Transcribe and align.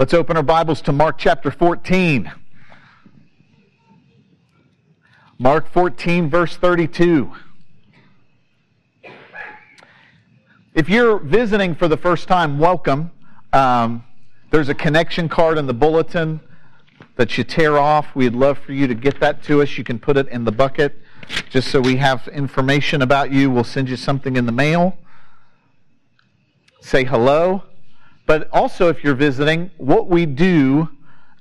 Let's 0.00 0.14
open 0.14 0.38
our 0.38 0.42
Bibles 0.42 0.80
to 0.82 0.92
Mark 0.92 1.18
chapter 1.18 1.50
14. 1.50 2.32
Mark 5.38 5.70
14, 5.70 6.30
verse 6.30 6.56
32. 6.56 7.30
If 10.72 10.88
you're 10.88 11.18
visiting 11.18 11.74
for 11.74 11.86
the 11.86 11.98
first 11.98 12.28
time, 12.28 12.58
welcome. 12.58 13.10
Um, 13.52 14.02
there's 14.50 14.70
a 14.70 14.74
connection 14.74 15.28
card 15.28 15.58
in 15.58 15.66
the 15.66 15.74
bulletin 15.74 16.40
that 17.16 17.36
you 17.36 17.44
tear 17.44 17.76
off. 17.76 18.06
We'd 18.14 18.34
love 18.34 18.56
for 18.56 18.72
you 18.72 18.86
to 18.86 18.94
get 18.94 19.20
that 19.20 19.42
to 19.42 19.60
us. 19.60 19.76
You 19.76 19.84
can 19.84 19.98
put 19.98 20.16
it 20.16 20.28
in 20.28 20.44
the 20.44 20.52
bucket 20.52 20.98
just 21.50 21.70
so 21.70 21.78
we 21.78 21.96
have 21.96 22.26
information 22.28 23.02
about 23.02 23.32
you. 23.32 23.50
We'll 23.50 23.64
send 23.64 23.90
you 23.90 23.96
something 23.96 24.36
in 24.36 24.46
the 24.46 24.52
mail. 24.52 24.96
Say 26.80 27.04
hello. 27.04 27.64
But 28.30 28.48
also, 28.52 28.88
if 28.88 29.02
you're 29.02 29.16
visiting, 29.16 29.72
what 29.76 30.06
we 30.06 30.24
do 30.24 30.88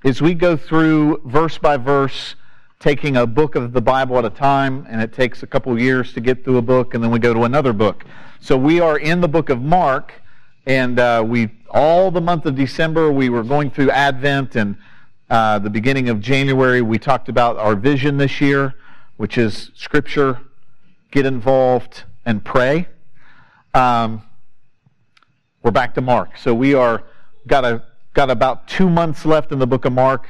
is 0.03 0.23
we 0.23 0.33
go 0.33 0.57
through 0.57 1.21
verse 1.23 1.55
by 1.59 1.77
verse, 1.77 2.33
taking 2.79 3.15
a 3.15 3.27
book 3.27 3.53
of 3.53 3.73
the 3.73 3.79
Bible 3.79 4.17
at 4.17 4.25
a 4.25 4.31
time, 4.31 4.87
and 4.89 4.99
it 4.99 5.13
takes 5.13 5.43
a 5.43 5.45
couple 5.45 5.79
years 5.79 6.13
to 6.13 6.19
get 6.19 6.43
through 6.43 6.57
a 6.57 6.63
book, 6.63 6.95
and 6.95 7.03
then 7.03 7.11
we 7.11 7.19
go 7.19 7.31
to 7.31 7.43
another 7.43 7.73
book. 7.73 8.05
So 8.41 8.57
we 8.57 8.79
are 8.79 8.97
in 8.97 9.21
the 9.21 9.27
book 9.27 9.51
of 9.51 9.61
Mark, 9.61 10.13
and 10.65 10.97
uh, 10.97 11.23
we 11.23 11.51
all 11.69 12.09
the 12.09 12.21
month 12.21 12.47
of 12.47 12.55
December 12.55 13.11
we 13.11 13.29
were 13.29 13.43
going 13.43 13.69
through 13.69 13.91
Advent, 13.91 14.55
and 14.55 14.75
uh, 15.29 15.59
the 15.59 15.69
beginning 15.69 16.09
of 16.09 16.19
January 16.19 16.81
we 16.81 16.97
talked 16.97 17.29
about 17.29 17.57
our 17.57 17.75
vision 17.75 18.17
this 18.17 18.41
year, 18.41 18.73
which 19.17 19.37
is 19.37 19.69
Scripture, 19.75 20.39
get 21.11 21.27
involved, 21.27 22.05
and 22.25 22.43
pray. 22.43 22.87
Um, 23.75 24.23
we're 25.61 25.71
back 25.71 25.93
to 25.95 26.01
Mark. 26.01 26.37
So 26.37 26.53
we 26.53 26.73
are 26.73 27.03
got 27.47 27.65
a 27.65 27.83
got 28.13 28.29
about 28.29 28.67
two 28.67 28.89
months 28.89 29.25
left 29.25 29.51
in 29.51 29.59
the 29.59 29.67
book 29.67 29.85
of 29.85 29.93
Mark, 29.93 30.27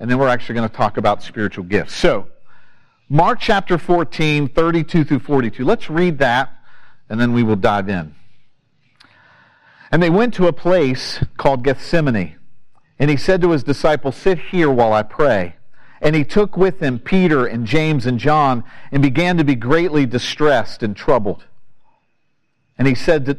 and 0.00 0.10
then 0.10 0.18
we're 0.18 0.28
actually 0.28 0.54
going 0.56 0.68
to 0.68 0.74
talk 0.74 0.96
about 0.96 1.22
spiritual 1.22 1.64
gifts. 1.64 1.94
So 1.94 2.28
Mark 3.08 3.40
chapter 3.40 3.78
14, 3.78 4.48
32 4.48 5.04
through 5.04 5.18
42. 5.20 5.64
Let's 5.64 5.88
read 5.88 6.18
that, 6.18 6.50
and 7.08 7.20
then 7.20 7.32
we 7.32 7.42
will 7.42 7.56
dive 7.56 7.88
in. 7.88 8.14
And 9.90 10.02
they 10.02 10.10
went 10.10 10.34
to 10.34 10.46
a 10.46 10.52
place 10.52 11.22
called 11.36 11.62
Gethsemane, 11.62 12.36
and 12.98 13.10
he 13.10 13.16
said 13.16 13.40
to 13.42 13.50
his 13.50 13.62
disciples, 13.62 14.16
Sit 14.16 14.38
here 14.38 14.70
while 14.70 14.92
I 14.92 15.02
pray. 15.02 15.56
And 16.00 16.16
he 16.16 16.24
took 16.24 16.56
with 16.56 16.80
him 16.82 16.98
Peter 16.98 17.46
and 17.46 17.64
James 17.64 18.06
and 18.06 18.18
John, 18.18 18.64
and 18.90 19.00
began 19.00 19.36
to 19.36 19.44
be 19.44 19.54
greatly 19.54 20.04
distressed 20.04 20.82
and 20.82 20.96
troubled. 20.96 21.44
And 22.76 22.88
he 22.88 22.94
said 22.96 23.26
to 23.26 23.38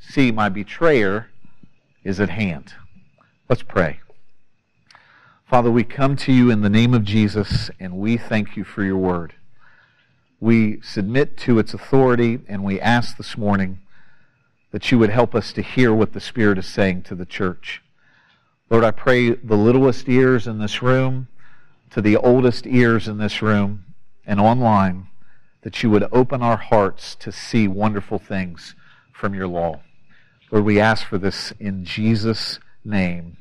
See, 0.00 0.30
my 0.30 0.48
betrayer 0.48 1.28
is 2.04 2.20
at 2.20 2.30
hand. 2.30 2.74
Let's 3.48 3.62
pray. 3.62 4.00
Father, 5.46 5.70
we 5.70 5.84
come 5.84 6.16
to 6.16 6.32
you 6.32 6.50
in 6.50 6.60
the 6.60 6.68
name 6.68 6.94
of 6.94 7.04
Jesus, 7.04 7.70
and 7.80 7.96
we 7.96 8.16
thank 8.16 8.56
you 8.56 8.64
for 8.64 8.82
your 8.82 8.96
word. 8.96 9.34
We 10.40 10.80
submit 10.82 11.36
to 11.38 11.58
its 11.58 11.74
authority, 11.74 12.40
and 12.48 12.62
we 12.62 12.80
ask 12.80 13.16
this 13.16 13.36
morning 13.36 13.80
that 14.70 14.92
you 14.92 14.98
would 14.98 15.10
help 15.10 15.34
us 15.34 15.52
to 15.54 15.62
hear 15.62 15.92
what 15.92 16.12
the 16.12 16.20
Spirit 16.20 16.58
is 16.58 16.66
saying 16.66 17.02
to 17.04 17.14
the 17.14 17.26
church. 17.26 17.82
Lord, 18.70 18.84
I 18.84 18.90
pray 18.90 19.30
the 19.30 19.56
littlest 19.56 20.08
ears 20.08 20.46
in 20.46 20.58
this 20.58 20.82
room 20.82 21.28
to 21.90 22.02
the 22.02 22.16
oldest 22.16 22.66
ears 22.66 23.08
in 23.08 23.18
this 23.18 23.40
room 23.40 23.84
and 24.26 24.38
online 24.38 25.08
that 25.62 25.82
you 25.82 25.90
would 25.90 26.06
open 26.12 26.42
our 26.42 26.58
hearts 26.58 27.14
to 27.16 27.32
see 27.32 27.66
wonderful 27.66 28.18
things 28.18 28.74
from 29.12 29.34
your 29.34 29.48
law. 29.48 29.80
Lord, 30.50 30.64
we 30.64 30.80
ask 30.80 31.06
for 31.06 31.18
this 31.18 31.52
in 31.60 31.84
Jesus' 31.84 32.58
name. 32.84 33.36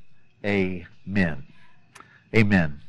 Amen. 0.46 1.46
Amen. 2.36 2.82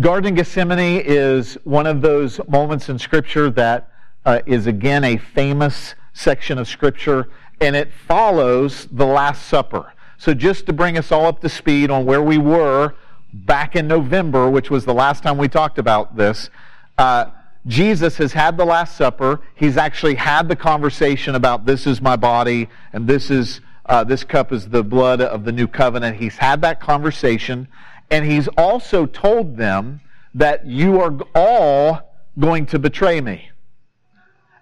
Garden 0.00 0.32
of 0.32 0.36
Gethsemane 0.36 1.02
is 1.04 1.54
one 1.64 1.86
of 1.86 2.00
those 2.00 2.40
moments 2.48 2.88
in 2.88 2.98
Scripture 2.98 3.48
that 3.50 3.88
uh, 4.24 4.40
is 4.46 4.66
again 4.66 5.04
a 5.04 5.16
famous 5.16 5.94
section 6.12 6.58
of 6.58 6.66
Scripture, 6.66 7.28
and 7.60 7.76
it 7.76 7.92
follows 7.92 8.88
the 8.90 9.06
Last 9.06 9.46
Supper. 9.46 9.92
So, 10.18 10.34
just 10.34 10.66
to 10.66 10.72
bring 10.72 10.98
us 10.98 11.12
all 11.12 11.26
up 11.26 11.40
to 11.40 11.48
speed 11.48 11.90
on 11.90 12.04
where 12.04 12.22
we 12.22 12.36
were 12.36 12.94
back 13.32 13.76
in 13.76 13.86
November, 13.86 14.50
which 14.50 14.70
was 14.70 14.84
the 14.84 14.94
last 14.94 15.22
time 15.22 15.38
we 15.38 15.48
talked 15.48 15.78
about 15.78 16.16
this, 16.16 16.50
uh, 16.98 17.26
Jesus 17.66 18.16
has 18.16 18.32
had 18.32 18.56
the 18.56 18.64
Last 18.64 18.96
Supper. 18.96 19.40
He's 19.54 19.76
actually 19.76 20.14
had 20.14 20.48
the 20.48 20.56
conversation 20.56 21.34
about 21.34 21.66
this 21.66 21.86
is 21.86 22.00
my 22.00 22.16
body 22.16 22.68
and 22.92 23.06
this 23.06 23.30
is 23.30 23.60
uh, 23.86 24.04
this 24.04 24.22
cup 24.22 24.52
is 24.52 24.68
the 24.68 24.84
blood 24.84 25.20
of 25.20 25.44
the 25.44 25.50
new 25.50 25.66
covenant. 25.66 26.16
He's 26.16 26.36
had 26.36 26.62
that 26.62 26.80
conversation, 26.80 27.66
and 28.08 28.24
he's 28.24 28.46
also 28.56 29.04
told 29.04 29.56
them 29.56 30.00
that 30.32 30.64
you 30.64 31.00
are 31.00 31.18
all 31.34 32.00
going 32.38 32.66
to 32.66 32.78
betray 32.78 33.20
me. 33.20 33.50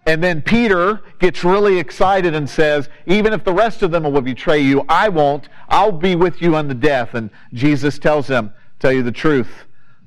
And 0.07 0.25
then 0.25 0.41
Peter 0.41 1.03
gets 1.19 1.45
really 1.45 1.79
excited 1.79 2.35
and 2.35 2.49
says, 2.49 2.89
Even 3.05 3.35
if 3.35 3.45
the 3.45 3.53
rest 3.53 3.83
of 3.83 3.91
them 3.91 4.05
will 4.05 4.23
betray 4.23 4.61
you, 4.61 4.83
I 4.89 5.11
won't. 5.11 5.51
I'll 5.69 5.93
be 5.93 6.17
with 6.17 6.41
you 6.41 6.57
unto 6.57 6.73
death. 6.73 7.13
And 7.13 7.29
Jesus 7.53 7.99
tells 7.99 8.29
him, 8.29 8.51
Tell 8.79 8.93
you 8.93 9.03
the 9.03 9.13
truth, 9.13 9.51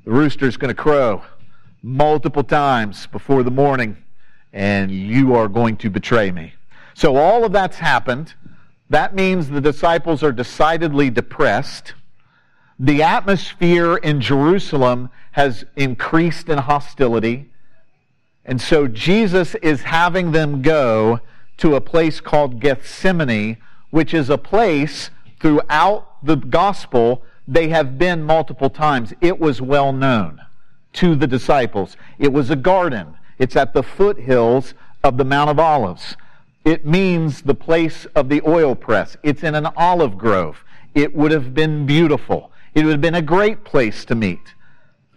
the 0.03 0.11
rooster's 0.11 0.57
going 0.57 0.75
to 0.75 0.81
crow 0.81 1.21
multiple 1.83 2.43
times 2.43 3.07
before 3.07 3.43
the 3.43 3.51
morning, 3.51 3.97
and 4.53 4.91
you 4.91 5.33
are 5.35 5.47
going 5.47 5.77
to 5.77 5.89
betray 5.89 6.31
me. 6.31 6.53
So 6.93 7.15
all 7.15 7.43
of 7.43 7.51
that's 7.51 7.77
happened. 7.77 8.33
That 8.89 9.15
means 9.15 9.49
the 9.49 9.61
disciples 9.61 10.21
are 10.23 10.31
decidedly 10.31 11.09
depressed. 11.09 11.93
The 12.77 13.01
atmosphere 13.03 13.97
in 13.97 14.21
Jerusalem 14.21 15.09
has 15.31 15.65
increased 15.75 16.49
in 16.49 16.57
hostility. 16.57 17.49
And 18.45 18.59
so 18.59 18.87
Jesus 18.87 19.55
is 19.55 19.83
having 19.83 20.31
them 20.31 20.61
go 20.61 21.21
to 21.57 21.75
a 21.75 21.81
place 21.81 22.19
called 22.19 22.59
Gethsemane, 22.59 23.57
which 23.91 24.13
is 24.13 24.29
a 24.29 24.37
place 24.37 25.09
throughout 25.39 26.23
the 26.23 26.35
gospel 26.35 27.23
they 27.47 27.69
have 27.69 27.97
been 27.97 28.23
multiple 28.23 28.69
times. 28.69 29.13
It 29.21 29.39
was 29.39 29.61
well 29.61 29.93
known 29.93 30.41
to 30.93 31.15
the 31.15 31.27
disciples. 31.27 31.97
It 32.19 32.31
was 32.31 32.49
a 32.49 32.55
garden. 32.55 33.15
It's 33.37 33.55
at 33.55 33.73
the 33.73 33.83
foothills 33.83 34.73
of 35.03 35.17
the 35.17 35.25
Mount 35.25 35.49
of 35.49 35.59
Olives. 35.59 36.15
It 36.63 36.85
means 36.85 37.41
the 37.41 37.55
place 37.55 38.05
of 38.15 38.29
the 38.29 38.41
oil 38.45 38.75
press. 38.75 39.17
It's 39.23 39.43
in 39.43 39.55
an 39.55 39.67
olive 39.75 40.17
grove. 40.17 40.63
It 40.93 41.15
would 41.15 41.31
have 41.31 41.53
been 41.53 41.85
beautiful. 41.85 42.51
It 42.75 42.85
would 42.85 42.91
have 42.91 43.01
been 43.01 43.15
a 43.15 43.21
great 43.21 43.63
place 43.63 44.05
to 44.05 44.15
meet. 44.15 44.53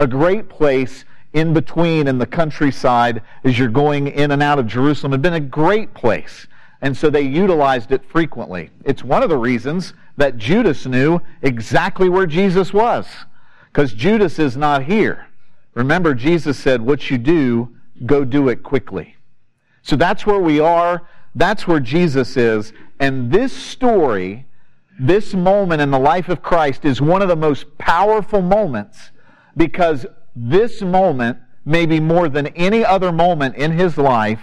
A 0.00 0.06
great 0.06 0.48
place 0.48 1.04
in 1.34 1.52
between 1.52 2.08
in 2.08 2.18
the 2.18 2.26
countryside 2.26 3.20
as 3.42 3.58
you're 3.58 3.68
going 3.68 4.06
in 4.06 4.30
and 4.30 4.42
out 4.42 4.58
of 4.58 4.66
Jerusalem. 4.66 5.12
It 5.12 5.16
had 5.16 5.22
been 5.22 5.34
a 5.34 5.40
great 5.40 5.92
place. 5.92 6.46
And 6.80 6.96
so 6.96 7.10
they 7.10 7.22
utilized 7.22 7.92
it 7.92 8.04
frequently. 8.04 8.70
It's 8.84 9.04
one 9.04 9.22
of 9.22 9.28
the 9.28 9.36
reasons 9.36 9.94
that 10.16 10.38
Judas 10.38 10.86
knew 10.86 11.20
exactly 11.42 12.08
where 12.08 12.26
Jesus 12.26 12.72
was. 12.72 13.06
Because 13.72 13.92
Judas 13.92 14.38
is 14.38 14.56
not 14.56 14.84
here. 14.84 15.26
Remember, 15.74 16.14
Jesus 16.14 16.58
said, 16.58 16.82
What 16.82 17.10
you 17.10 17.18
do, 17.18 17.76
go 18.06 18.24
do 18.24 18.48
it 18.48 18.62
quickly. 18.62 19.16
So 19.82 19.96
that's 19.96 20.24
where 20.24 20.40
we 20.40 20.60
are. 20.60 21.06
That's 21.34 21.66
where 21.66 21.80
Jesus 21.80 22.36
is. 22.36 22.72
And 23.00 23.30
this 23.30 23.52
story 23.52 24.46
this 24.98 25.34
moment 25.34 25.82
in 25.82 25.90
the 25.90 25.98
life 25.98 26.28
of 26.28 26.42
Christ 26.42 26.84
is 26.84 27.00
one 27.00 27.22
of 27.22 27.28
the 27.28 27.36
most 27.36 27.78
powerful 27.78 28.40
moments 28.40 29.10
because 29.56 30.06
this 30.36 30.82
moment, 30.82 31.38
maybe 31.64 31.98
more 32.00 32.28
than 32.28 32.48
any 32.48 32.84
other 32.84 33.10
moment 33.10 33.56
in 33.56 33.72
his 33.72 33.98
life, 33.98 34.40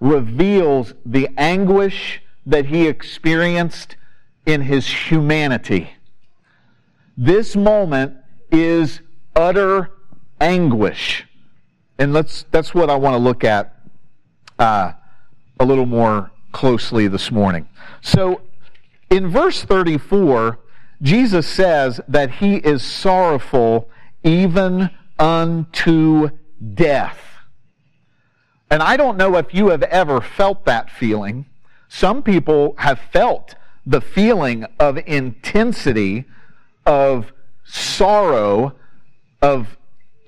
reveals 0.00 0.94
the 1.04 1.28
anguish 1.36 2.20
that 2.44 2.66
he 2.66 2.86
experienced 2.86 3.96
in 4.44 4.62
his 4.62 4.86
humanity. 4.86 5.90
This 7.16 7.56
moment 7.56 8.16
is 8.50 9.00
utter 9.34 9.90
anguish. 10.40 11.26
And 11.98 12.12
let's, 12.12 12.44
that's 12.50 12.74
what 12.74 12.90
I 12.90 12.96
want 12.96 13.14
to 13.14 13.18
look 13.18 13.44
at 13.44 13.74
uh, 14.58 14.92
a 15.58 15.64
little 15.64 15.86
more 15.86 16.30
closely 16.52 17.08
this 17.08 17.30
morning. 17.30 17.68
So, 18.00 18.42
in 19.10 19.28
verse 19.28 19.62
34, 19.62 20.58
Jesus 21.02 21.46
says 21.46 22.00
that 22.08 22.32
he 22.32 22.56
is 22.56 22.82
sorrowful 22.82 23.88
even 24.24 24.90
unto 25.18 26.30
death. 26.74 27.20
And 28.70 28.82
I 28.82 28.96
don't 28.96 29.16
know 29.16 29.36
if 29.36 29.54
you 29.54 29.68
have 29.68 29.82
ever 29.84 30.20
felt 30.20 30.64
that 30.64 30.90
feeling. 30.90 31.46
Some 31.88 32.22
people 32.22 32.74
have 32.78 32.98
felt 33.12 33.54
the 33.84 34.00
feeling 34.00 34.66
of 34.80 34.98
intensity, 35.06 36.24
of 36.84 37.32
sorrow, 37.64 38.74
of 39.40 39.76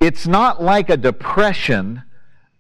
it's 0.01 0.27
not 0.27 0.63
like 0.63 0.91
a 0.91 0.97
depression, 0.97 2.03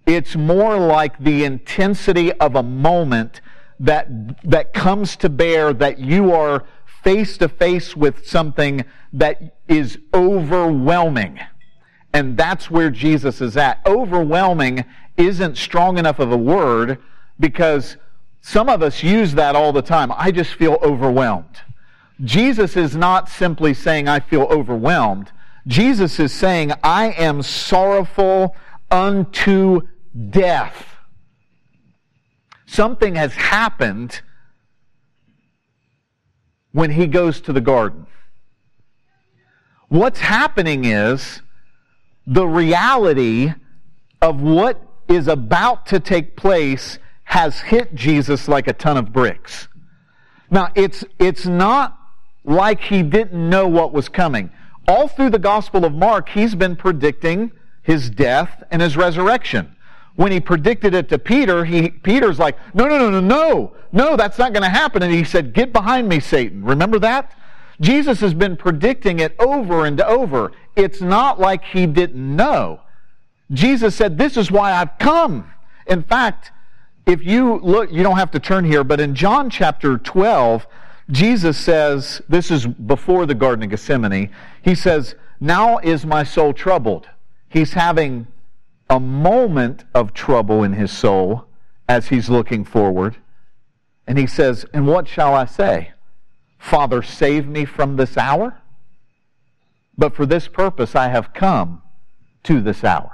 it's 0.06 0.36
more 0.36 0.78
like 0.78 1.18
the 1.18 1.44
intensity 1.44 2.32
of 2.32 2.56
a 2.56 2.62
moment 2.62 3.40
that, 3.80 4.08
that 4.44 4.72
comes 4.72 5.16
to 5.16 5.28
bear 5.28 5.72
that 5.72 5.98
you 5.98 6.32
are 6.32 6.64
face 7.02 7.38
to 7.38 7.48
face 7.48 7.96
with 7.96 8.26
something 8.26 8.84
that 9.12 9.56
is 9.68 9.98
overwhelming. 10.12 11.38
And 12.12 12.36
that's 12.36 12.70
where 12.70 12.90
Jesus 12.90 13.40
is 13.40 13.56
at. 13.56 13.80
Overwhelming 13.86 14.84
isn't 15.16 15.56
strong 15.56 15.98
enough 15.98 16.18
of 16.18 16.32
a 16.32 16.36
word 16.36 16.98
because 17.38 17.96
some 18.40 18.68
of 18.68 18.82
us 18.82 19.02
use 19.02 19.34
that 19.34 19.54
all 19.54 19.72
the 19.72 19.82
time. 19.82 20.12
I 20.16 20.30
just 20.30 20.54
feel 20.54 20.78
overwhelmed. 20.82 21.60
Jesus 22.24 22.76
is 22.76 22.96
not 22.96 23.28
simply 23.28 23.74
saying, 23.74 24.08
I 24.08 24.20
feel 24.20 24.42
overwhelmed. 24.42 25.30
Jesus 25.66 26.18
is 26.18 26.32
saying, 26.32 26.72
I 26.82 27.10
am 27.12 27.42
sorrowful 27.42 28.56
unto 28.90 29.82
death. 30.30 30.96
Something 32.66 33.14
has 33.14 33.32
happened 33.34 34.20
when 36.72 36.90
he 36.90 37.06
goes 37.06 37.40
to 37.42 37.52
the 37.52 37.60
garden. 37.60 38.06
What's 39.88 40.20
happening 40.20 40.84
is 40.84 41.40
the 42.26 42.46
reality 42.46 43.54
of 44.20 44.40
what 44.40 44.82
is 45.08 45.28
about 45.28 45.86
to 45.86 45.98
take 45.98 46.36
place 46.36 46.98
has 47.24 47.60
hit 47.60 47.94
Jesus 47.94 48.48
like 48.48 48.68
a 48.68 48.72
ton 48.72 48.96
of 48.96 49.12
bricks. 49.12 49.68
Now, 50.50 50.70
it's, 50.74 51.04
it's 51.18 51.46
not 51.46 51.98
like 52.44 52.80
he 52.82 53.02
didn't 53.02 53.48
know 53.48 53.66
what 53.66 53.92
was 53.92 54.08
coming. 54.08 54.50
All 54.88 55.06
through 55.06 55.30
the 55.30 55.38
Gospel 55.38 55.84
of 55.84 55.92
Mark, 55.92 56.30
he's 56.30 56.54
been 56.54 56.74
predicting 56.74 57.52
his 57.82 58.08
death 58.08 58.62
and 58.70 58.80
his 58.80 58.96
resurrection. 58.96 59.76
When 60.16 60.32
he 60.32 60.40
predicted 60.40 60.94
it 60.94 61.10
to 61.10 61.18
Peter, 61.18 61.66
he, 61.66 61.90
Peter's 61.90 62.38
like, 62.38 62.56
no, 62.74 62.86
no, 62.88 62.98
no, 62.98 63.10
no, 63.10 63.20
no, 63.20 63.72
no, 63.92 64.16
that's 64.16 64.38
not 64.38 64.54
going 64.54 64.62
to 64.62 64.68
happen. 64.70 65.02
And 65.02 65.12
he 65.12 65.24
said, 65.24 65.52
get 65.52 65.74
behind 65.74 66.08
me, 66.08 66.20
Satan. 66.20 66.64
Remember 66.64 66.98
that? 67.00 67.38
Jesus 67.80 68.20
has 68.20 68.34
been 68.34 68.56
predicting 68.56 69.20
it 69.20 69.36
over 69.38 69.84
and 69.84 70.00
over. 70.00 70.52
It's 70.74 71.02
not 71.02 71.38
like 71.38 71.62
he 71.64 71.86
didn't 71.86 72.36
know. 72.36 72.80
Jesus 73.52 73.94
said, 73.94 74.18
this 74.18 74.36
is 74.36 74.50
why 74.50 74.72
I've 74.72 74.98
come. 74.98 75.52
In 75.86 76.02
fact, 76.02 76.50
if 77.06 77.22
you 77.22 77.60
look, 77.62 77.92
you 77.92 78.02
don't 78.02 78.16
have 78.16 78.30
to 78.32 78.40
turn 78.40 78.64
here, 78.64 78.84
but 78.84 79.00
in 79.00 79.14
John 79.14 79.50
chapter 79.50 79.98
12, 79.98 80.66
Jesus 81.10 81.56
says, 81.56 82.20
this 82.28 82.50
is 82.50 82.66
before 82.66 83.24
the 83.24 83.34
Garden 83.34 83.62
of 83.64 83.70
Gethsemane, 83.70 84.30
he 84.68 84.74
says, 84.74 85.14
Now 85.40 85.78
is 85.78 86.04
my 86.04 86.24
soul 86.24 86.52
troubled. 86.52 87.08
He's 87.48 87.72
having 87.72 88.26
a 88.90 89.00
moment 89.00 89.84
of 89.94 90.12
trouble 90.12 90.62
in 90.62 90.74
his 90.74 90.92
soul 90.92 91.46
as 91.88 92.08
he's 92.08 92.28
looking 92.28 92.64
forward. 92.64 93.16
And 94.06 94.18
he 94.18 94.26
says, 94.26 94.66
And 94.74 94.86
what 94.86 95.08
shall 95.08 95.34
I 95.34 95.46
say? 95.46 95.92
Father, 96.58 97.02
save 97.02 97.46
me 97.46 97.64
from 97.64 97.96
this 97.96 98.18
hour? 98.18 98.58
But 99.96 100.14
for 100.14 100.26
this 100.26 100.48
purpose 100.48 100.94
I 100.94 101.08
have 101.08 101.32
come 101.32 101.80
to 102.42 102.60
this 102.60 102.84
hour. 102.84 103.12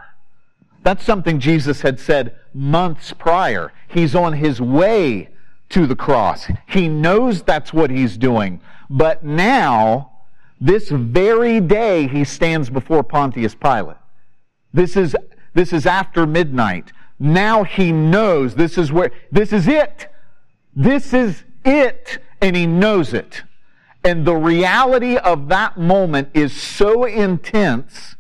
That's 0.83 1.05
something 1.05 1.39
Jesus 1.39 1.83
had 1.83 2.01
said 2.01 2.35
months 2.53 3.13
prior. 3.13 3.73
He's 3.87 4.17
on 4.17 4.33
his 4.33 4.61
way 4.61 5.29
to 5.69 5.87
the 5.87 5.97
cross. 5.97 6.49
He 6.67 6.89
knows 6.89 7.43
that's 7.43 7.73
what 7.73 7.91
he's 7.91 8.19
doing. 8.19 8.61
But 8.91 9.25
now, 9.25 10.14
this 10.61 10.89
very 10.89 11.61
day, 11.61 12.07
he 12.07 12.25
stands 12.25 12.71
before 12.71 13.03
Pontius 13.03 13.55
Pilate. 13.55 13.97
This 14.73 14.97
is, 14.97 15.17
this 15.55 15.73
is 15.73 15.87
after 15.87 16.27
midnight. 16.27 16.93
Now 17.19 17.65
he 17.65 17.93
knows 17.93 18.55
this 18.55 18.79
is 18.79 18.91
where, 18.91 19.11
this 19.31 19.53
is 19.53 19.69
it. 19.69 20.09
This 20.75 21.13
is 21.13 21.45
it. 21.65 22.19
And 22.41 22.57
he 22.57 22.67
knows 22.67 23.15
it. 23.15 23.43
And 24.05 24.27
the 24.27 24.35
reality 24.35 25.17
of 25.17 25.49
that 25.49 25.79
moment 25.79 26.29
is 26.35 26.53
so 26.53 27.05
intense 27.05 28.17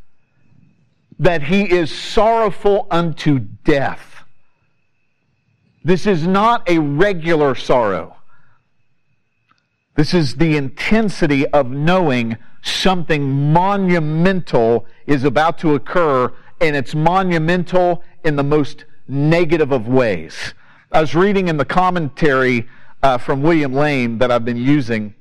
that 1.19 1.45
he 1.45 1.71
is 1.71 1.91
sorrowful 1.91 2.87
unto 2.91 3.39
death. 3.39 4.25
This 5.85 6.07
is 6.07 6.27
not 6.27 6.69
a 6.69 6.79
regular 6.79 7.55
sorrow. 7.55 8.17
This 9.97 10.13
is 10.13 10.35
the 10.35 10.57
intensity 10.57 11.47
of 11.49 11.71
knowing 11.71 12.37
something 12.63 13.53
monumental 13.53 14.87
is 15.07 15.23
about 15.23 15.59
to 15.59 15.75
occur, 15.75 16.33
and 16.61 16.75
it's 16.75 16.97
monumental 16.97 18.03
in 18.25 18.35
the 18.35 18.43
most 18.43 18.87
negative 19.07 19.71
of 19.71 19.87
ways. 19.87 20.55
I 20.91 21.01
was 21.01 21.15
reading 21.15 21.47
in 21.47 21.59
the 21.59 21.65
commentary 21.65 22.69
uh, 23.05 23.19
from 23.19 23.43
William 23.43 23.73
Lane 23.73 24.19
that 24.19 24.33
I've 24.33 24.45
been 24.45 24.57
using, 24.57 25.15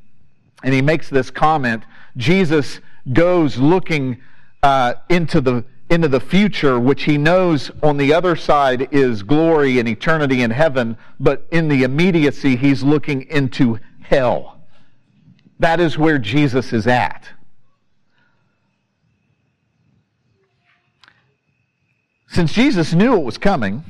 and 0.63 0.73
he 0.73 0.81
makes 0.81 1.09
this 1.09 1.29
comment 1.29 1.83
Jesus 2.17 2.79
goes 3.11 3.57
looking 3.57 4.21
uh, 4.63 4.95
into 5.09 5.41
the 5.41 5.65
into 5.89 6.07
the 6.07 6.19
future, 6.19 6.79
which 6.79 7.03
he 7.03 7.19
knows 7.19 7.69
on 7.83 7.97
the 7.97 8.13
other 8.13 8.35
side 8.35 8.87
is 8.91 9.21
glory 9.21 9.77
and 9.77 9.87
eternity 9.87 10.41
in 10.41 10.49
heaven, 10.49 10.97
but 11.19 11.45
in 11.51 11.67
the 11.67 11.83
immediacy, 11.83 12.55
he's 12.55 12.81
looking 12.81 13.23
into 13.29 13.79
hell. 14.01 14.52
That 15.59 15.79
is 15.79 15.97
where 15.97 16.17
Jesus 16.17 16.73
is 16.73 16.87
at. 16.87 17.29
Since 22.27 22.53
Jesus 22.53 22.93
knew 22.93 23.15
it 23.15 23.23
was 23.23 23.37
coming, 23.37 23.83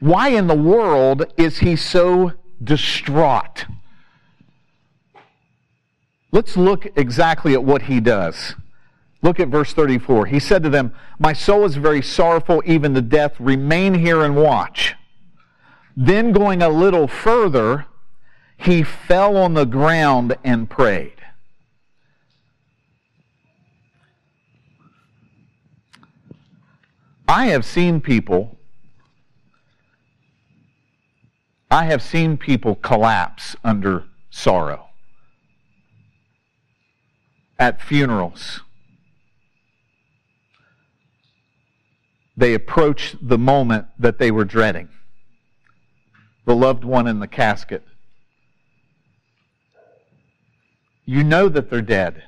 why 0.00 0.28
in 0.28 0.46
the 0.46 0.56
world 0.56 1.32
is 1.36 1.58
he 1.58 1.76
so 1.76 2.32
distraught? 2.62 3.66
Let's 6.32 6.56
look 6.56 6.86
exactly 6.96 7.52
at 7.52 7.62
what 7.62 7.82
he 7.82 8.00
does. 8.00 8.54
Look 9.22 9.40
at 9.40 9.48
verse 9.48 9.72
34. 9.72 10.26
He 10.26 10.40
said 10.40 10.62
to 10.64 10.68
them, 10.68 10.94
My 11.18 11.32
soul 11.32 11.64
is 11.64 11.76
very 11.76 12.02
sorrowful, 12.02 12.62
even 12.66 12.92
to 12.94 13.00
death. 13.00 13.34
Remain 13.38 13.94
here 13.94 14.22
and 14.22 14.34
watch. 14.36 14.94
Then, 15.96 16.32
going 16.32 16.60
a 16.60 16.68
little 16.68 17.06
further, 17.06 17.86
he 18.64 18.82
fell 18.82 19.36
on 19.36 19.54
the 19.54 19.64
ground 19.64 20.36
and 20.42 20.68
prayed. 20.68 21.12
I 27.26 27.46
have 27.46 27.64
seen 27.64 28.00
people, 28.00 28.58
I 31.70 31.84
have 31.86 32.02
seen 32.02 32.36
people 32.36 32.74
collapse 32.76 33.56
under 33.64 34.04
sorrow 34.30 34.88
at 37.58 37.80
funerals 37.80 38.60
they 42.36 42.52
approached 42.52 43.16
the 43.26 43.38
moment 43.38 43.86
that 43.98 44.18
they 44.18 44.30
were 44.30 44.44
dreading 44.44 44.88
the 46.44 46.54
loved 46.54 46.84
one 46.84 47.06
in 47.06 47.20
the 47.20 47.28
casket. 47.28 47.82
You 51.04 51.22
know 51.22 51.48
that 51.48 51.70
they're 51.70 51.82
dead, 51.82 52.24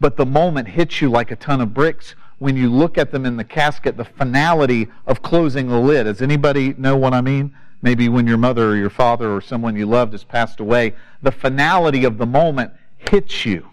but 0.00 0.16
the 0.16 0.26
moment 0.26 0.68
hits 0.68 1.00
you 1.00 1.10
like 1.10 1.30
a 1.30 1.36
ton 1.36 1.60
of 1.60 1.74
bricks 1.74 2.14
when 2.38 2.56
you 2.56 2.70
look 2.70 2.96
at 2.96 3.10
them 3.10 3.26
in 3.26 3.36
the 3.36 3.44
casket, 3.44 3.96
the 3.96 4.04
finality 4.04 4.88
of 5.06 5.22
closing 5.22 5.68
the 5.68 5.78
lid. 5.78 6.04
Does 6.04 6.22
anybody 6.22 6.74
know 6.78 6.96
what 6.96 7.12
I 7.12 7.20
mean? 7.20 7.54
maybe 7.82 8.08
when 8.08 8.26
your 8.26 8.36
mother 8.36 8.70
or 8.70 8.76
your 8.76 8.90
father 8.90 9.30
or 9.32 9.40
someone 9.40 9.76
you 9.76 9.86
loved 9.86 10.12
has 10.12 10.24
passed 10.24 10.60
away, 10.60 10.94
the 11.22 11.32
finality 11.32 12.04
of 12.04 12.18
the 12.18 12.26
moment 12.26 12.72
hits 12.96 13.46
you. 13.46 13.68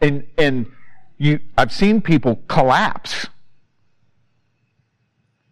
And, 0.00 0.26
and 0.36 0.66
you, 1.18 1.40
I've 1.56 1.72
seen 1.72 2.00
people 2.00 2.42
collapse. 2.48 3.28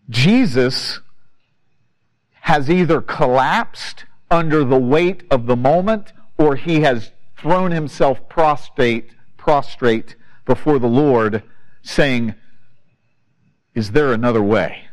Jesus 0.08 1.00
has 2.42 2.68
either 2.68 3.00
collapsed 3.00 4.04
under 4.30 4.64
the 4.64 4.78
weight 4.78 5.22
of 5.30 5.46
the 5.46 5.56
moment 5.56 6.12
or 6.40 6.56
he 6.56 6.80
has 6.80 7.12
thrown 7.36 7.70
himself 7.70 8.26
prostrate, 8.30 9.10
prostrate 9.36 10.16
before 10.46 10.78
the 10.78 10.88
Lord 10.88 11.42
saying, 11.82 12.34
Is 13.74 13.92
there 13.92 14.14
another 14.14 14.42
way? 14.42 14.86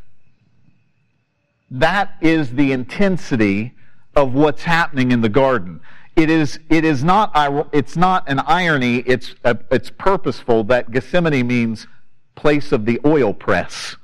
That 1.72 2.16
is 2.20 2.52
the 2.52 2.74
intensity 2.74 3.74
of 4.14 4.34
what's 4.34 4.64
happening 4.64 5.14
in 5.14 5.22
the 5.22 5.30
garden. 5.30 5.80
It 6.18 6.30
is, 6.30 6.60
it 6.70 6.84
is 6.84 7.02
not, 7.02 7.32
it's 7.72 7.96
not 7.96 8.28
an 8.28 8.40
irony, 8.40 8.98
it's, 9.06 9.34
uh, 9.46 9.54
it's 9.72 9.90
purposeful 9.90 10.66
that 10.66 10.92
Gethsemane 10.92 11.48
means 11.48 11.88
place 12.36 12.74
of 12.74 12.86
the 12.86 13.00
oil 13.06 13.34
press, 13.34 13.96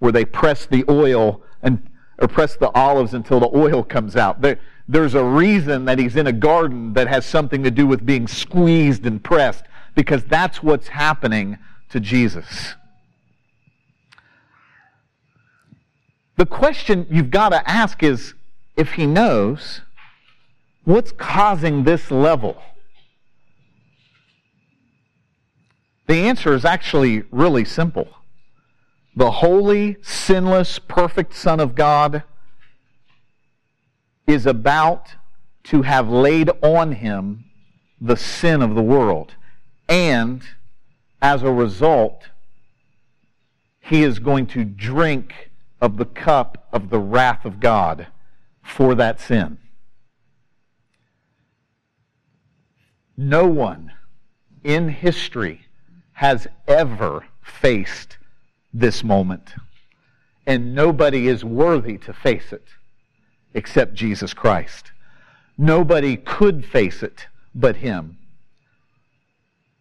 where 0.00 0.10
they 0.10 0.24
press 0.24 0.66
the 0.66 0.84
oil 0.88 1.42
and, 1.62 1.88
or 2.18 2.26
press 2.26 2.56
the 2.56 2.70
olives 2.70 3.14
until 3.14 3.38
the 3.38 3.50
oil 3.54 3.84
comes 3.84 4.16
out. 4.16 4.40
There, 4.40 4.58
there's 4.88 5.14
a 5.14 5.24
reason 5.24 5.84
that 5.86 5.98
he's 5.98 6.16
in 6.16 6.26
a 6.26 6.32
garden 6.32 6.92
that 6.94 7.08
has 7.08 7.24
something 7.24 7.62
to 7.62 7.70
do 7.70 7.86
with 7.86 8.04
being 8.04 8.26
squeezed 8.26 9.06
and 9.06 9.22
pressed, 9.22 9.64
because 9.94 10.24
that's 10.24 10.62
what's 10.62 10.88
happening 10.88 11.58
to 11.90 12.00
Jesus. 12.00 12.74
The 16.36 16.46
question 16.46 17.06
you've 17.10 17.30
got 17.30 17.50
to 17.50 17.70
ask 17.70 18.02
is 18.02 18.34
if 18.76 18.94
he 18.94 19.06
knows, 19.06 19.82
what's 20.84 21.12
causing 21.12 21.84
this 21.84 22.10
level? 22.10 22.60
The 26.08 26.16
answer 26.16 26.52
is 26.54 26.64
actually 26.64 27.22
really 27.30 27.64
simple. 27.64 28.08
The 29.14 29.30
holy, 29.30 29.98
sinless, 30.02 30.78
perfect 30.78 31.34
Son 31.34 31.60
of 31.60 31.74
God 31.74 32.22
is 34.26 34.46
about 34.46 35.14
to 35.64 35.82
have 35.82 36.08
laid 36.08 36.50
on 36.62 36.92
him 36.92 37.44
the 38.00 38.16
sin 38.16 38.62
of 38.62 38.74
the 38.74 38.82
world. 38.82 39.34
And 39.88 40.42
as 41.20 41.42
a 41.42 41.52
result, 41.52 42.30
he 43.80 44.02
is 44.02 44.18
going 44.18 44.46
to 44.48 44.64
drink 44.64 45.50
of 45.80 45.96
the 45.96 46.04
cup 46.04 46.66
of 46.72 46.90
the 46.90 46.98
wrath 46.98 47.44
of 47.44 47.60
God 47.60 48.06
for 48.62 48.94
that 48.94 49.20
sin. 49.20 49.58
No 53.16 53.46
one 53.46 53.92
in 54.64 54.88
history 54.88 55.62
has 56.14 56.46
ever 56.66 57.24
faced 57.42 58.16
this 58.72 59.04
moment. 59.04 59.54
And 60.46 60.74
nobody 60.74 61.28
is 61.28 61.44
worthy 61.44 61.98
to 61.98 62.12
face 62.12 62.52
it 62.52 62.64
except 63.54 63.94
Jesus 63.94 64.34
Christ. 64.34 64.92
Nobody 65.58 66.16
could 66.16 66.64
face 66.64 67.02
it 67.02 67.26
but 67.54 67.76
him. 67.76 68.18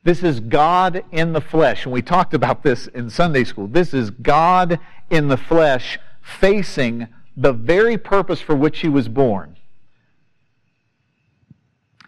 This 0.04 0.24
is 0.24 0.40
God 0.40 1.04
in 1.12 1.34
the 1.34 1.42
flesh. 1.42 1.86
And 1.86 1.94
we 1.94 2.02
talked 2.02 2.34
about 2.34 2.64
this 2.64 2.88
in 2.88 3.10
Sunday 3.10 3.44
school. 3.44 3.68
This 3.68 3.94
is 3.94 4.10
God 4.10 4.80
in 5.10 5.28
the 5.28 5.38
flesh 5.38 6.00
facing 6.22 7.08
the 7.38 7.54
very 7.54 7.98
purpose 7.98 8.42
for 8.42 8.56
which 8.56 8.80
he 8.80 8.90
was 8.90 9.08
born. 9.08 9.58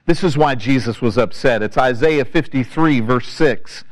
This 0.05 0.23
is 0.23 0.37
why 0.37 0.55
Jesus 0.55 1.01
was 1.01 1.17
upset. 1.17 1.63
It's 1.63 1.77
Isaiah 1.77 2.25
53, 2.25 2.99
verse 2.99 3.27
6. 3.27 3.85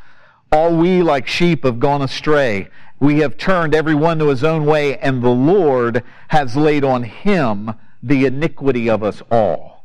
All 0.51 0.75
we 0.75 1.01
like 1.01 1.27
sheep 1.27 1.63
have 1.63 1.79
gone 1.79 2.01
astray. 2.01 2.69
We 3.01 3.17
have 3.21 3.35
turned 3.35 3.73
every 3.73 3.95
one 3.95 4.19
to 4.19 4.27
his 4.27 4.43
own 4.43 4.63
way, 4.63 4.95
and 4.99 5.23
the 5.23 5.29
Lord 5.29 6.03
has 6.27 6.55
laid 6.55 6.83
on 6.83 7.01
him 7.01 7.73
the 8.03 8.25
iniquity 8.25 8.91
of 8.91 9.01
us 9.01 9.23
all. 9.31 9.83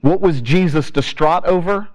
What 0.00 0.20
was 0.20 0.40
Jesus 0.40 0.92
distraught 0.92 1.44
over? 1.44 1.88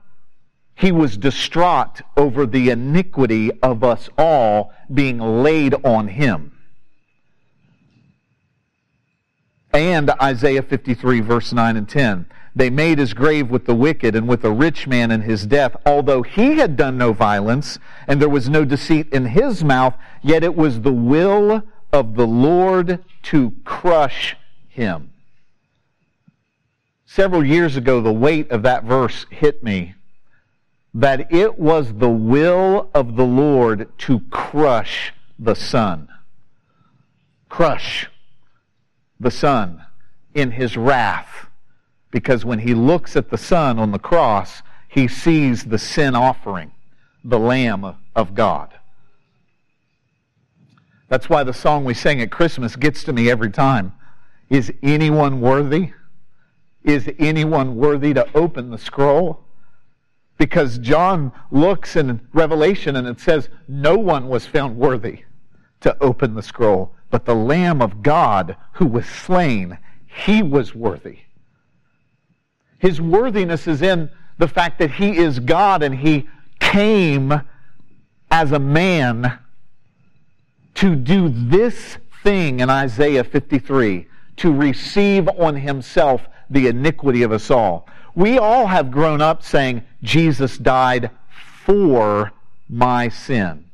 He 0.76 0.92
was 0.92 1.16
distraught 1.16 2.02
over 2.18 2.46
the 2.46 2.70
iniquity 2.70 3.50
of 3.64 3.82
us 3.82 4.10
all 4.18 4.74
being 4.94 5.20
laid 5.20 5.74
on 5.86 6.10
him. 6.10 6.52
And 9.74 10.10
Isaiah 10.22 10.64
53, 10.64 11.22
verse 11.22 11.54
9 11.54 11.78
and 11.78 11.88
10. 11.88 12.26
They 12.58 12.72
made 12.72 12.98
his 12.98 13.14
grave 13.14 13.52
with 13.52 13.66
the 13.68 13.76
wicked 13.76 14.16
and 14.16 14.28
with 14.28 14.44
a 14.44 14.52
rich 14.52 14.88
man 14.88 15.12
in 15.12 15.22
his 15.22 15.46
death. 15.46 15.76
Although 15.86 16.24
he 16.24 16.58
had 16.58 16.76
done 16.76 16.98
no 16.98 17.14
violence 17.14 17.78
and 18.08 18.20
there 18.20 18.28
was 18.28 18.50
no 18.50 18.66
deceit 18.66 19.14
in 19.14 19.28
his 19.28 19.64
mouth, 19.64 19.94
yet 20.24 20.44
it 20.44 20.56
was 20.56 20.82
the 20.82 20.92
will 20.92 21.62
of 21.94 22.16
the 22.16 22.26
Lord 22.26 23.04
to 23.24 23.54
crush 23.64 24.36
him. 24.70 25.12
Several 27.06 27.46
years 27.46 27.78
ago, 27.78 28.02
the 28.02 28.12
weight 28.12 28.50
of 28.50 28.64
that 28.64 28.84
verse 28.84 29.28
hit 29.30 29.64
me 29.64 29.94
that 30.96 31.32
it 31.32 31.60
was 31.60 31.94
the 31.94 32.10
will 32.10 32.90
of 32.92 33.16
the 33.16 33.26
Lord 33.26 33.88
to 34.00 34.22
crush 34.32 35.14
the 35.38 35.54
Son. 35.54 36.08
Crush 37.50 38.10
the 39.20 39.30
Son 39.30 39.86
in 40.34 40.50
his 40.50 40.76
wrath. 40.76 41.47
Because 42.18 42.44
when 42.44 42.58
he 42.58 42.74
looks 42.74 43.16
at 43.16 43.30
the 43.30 43.38
Son 43.38 43.78
on 43.78 43.92
the 43.92 44.00
cross, 44.00 44.64
he 44.88 45.08
sees 45.08 45.64
the 45.66 45.78
sin 45.78 46.16
offering, 46.16 46.72
the 47.24 47.38
Lamb 47.38 47.96
of 48.16 48.34
God. 48.34 48.74
That's 51.10 51.30
why 51.30 51.44
the 51.44 51.54
song 51.54 51.86
we 51.86 51.94
sing 51.94 52.20
at 52.20 52.32
Christmas 52.32 52.76
gets 52.76 53.04
to 53.04 53.14
me 53.14 53.30
every 53.30 53.52
time. 53.52 53.94
Is 54.50 54.74
anyone 54.82 55.42
worthy? 55.42 55.92
Is 56.84 57.08
anyone 57.20 57.76
worthy 57.76 58.16
to 58.16 58.28
open 58.36 58.72
the 58.72 58.80
scroll? 58.80 59.44
Because 60.40 60.80
John 60.80 61.32
looks 61.52 61.96
in 61.96 62.28
Revelation 62.34 62.96
and 62.96 63.08
it 63.08 63.20
says, 63.20 63.48
No 63.68 63.96
one 63.96 64.28
was 64.28 64.48
found 64.48 64.76
worthy 64.76 65.20
to 65.82 65.96
open 66.02 66.34
the 66.34 66.42
scroll, 66.42 66.96
but 67.12 67.26
the 67.26 67.36
Lamb 67.36 67.80
of 67.80 68.02
God 68.02 68.58
who 68.72 68.88
was 68.88 69.06
slain, 69.06 69.78
he 70.08 70.42
was 70.42 70.74
worthy. 70.74 71.20
His 72.80 73.02
worthiness 73.02 73.68
is 73.68 73.82
in 73.82 74.10
the 74.38 74.48
fact 74.48 74.80
that 74.80 74.92
he 74.92 75.18
is 75.18 75.40
God 75.40 75.82
and 75.84 75.96
he 75.96 76.28
came 76.60 77.42
as 78.30 78.52
a 78.52 78.60
man 78.60 79.40
to 80.76 80.96
do 80.96 81.30
this 81.30 81.98
thing 82.24 82.60
in 82.60 82.70
Isaiah 82.70 83.24
53 83.24 84.08
to 84.38 84.54
receive 84.54 85.28
on 85.28 85.56
himself 85.56 86.22
the 86.50 86.68
iniquity 86.68 87.24
of 87.24 87.32
us 87.32 87.50
all. 87.50 87.88
We 88.16 88.38
all 88.38 88.68
have 88.68 88.92
grown 88.92 89.22
up 89.22 89.44
saying, 89.44 89.84
Jesus 90.04 90.58
died 90.58 91.10
for 91.66 92.32
my 92.70 93.10
sin. 93.10 93.66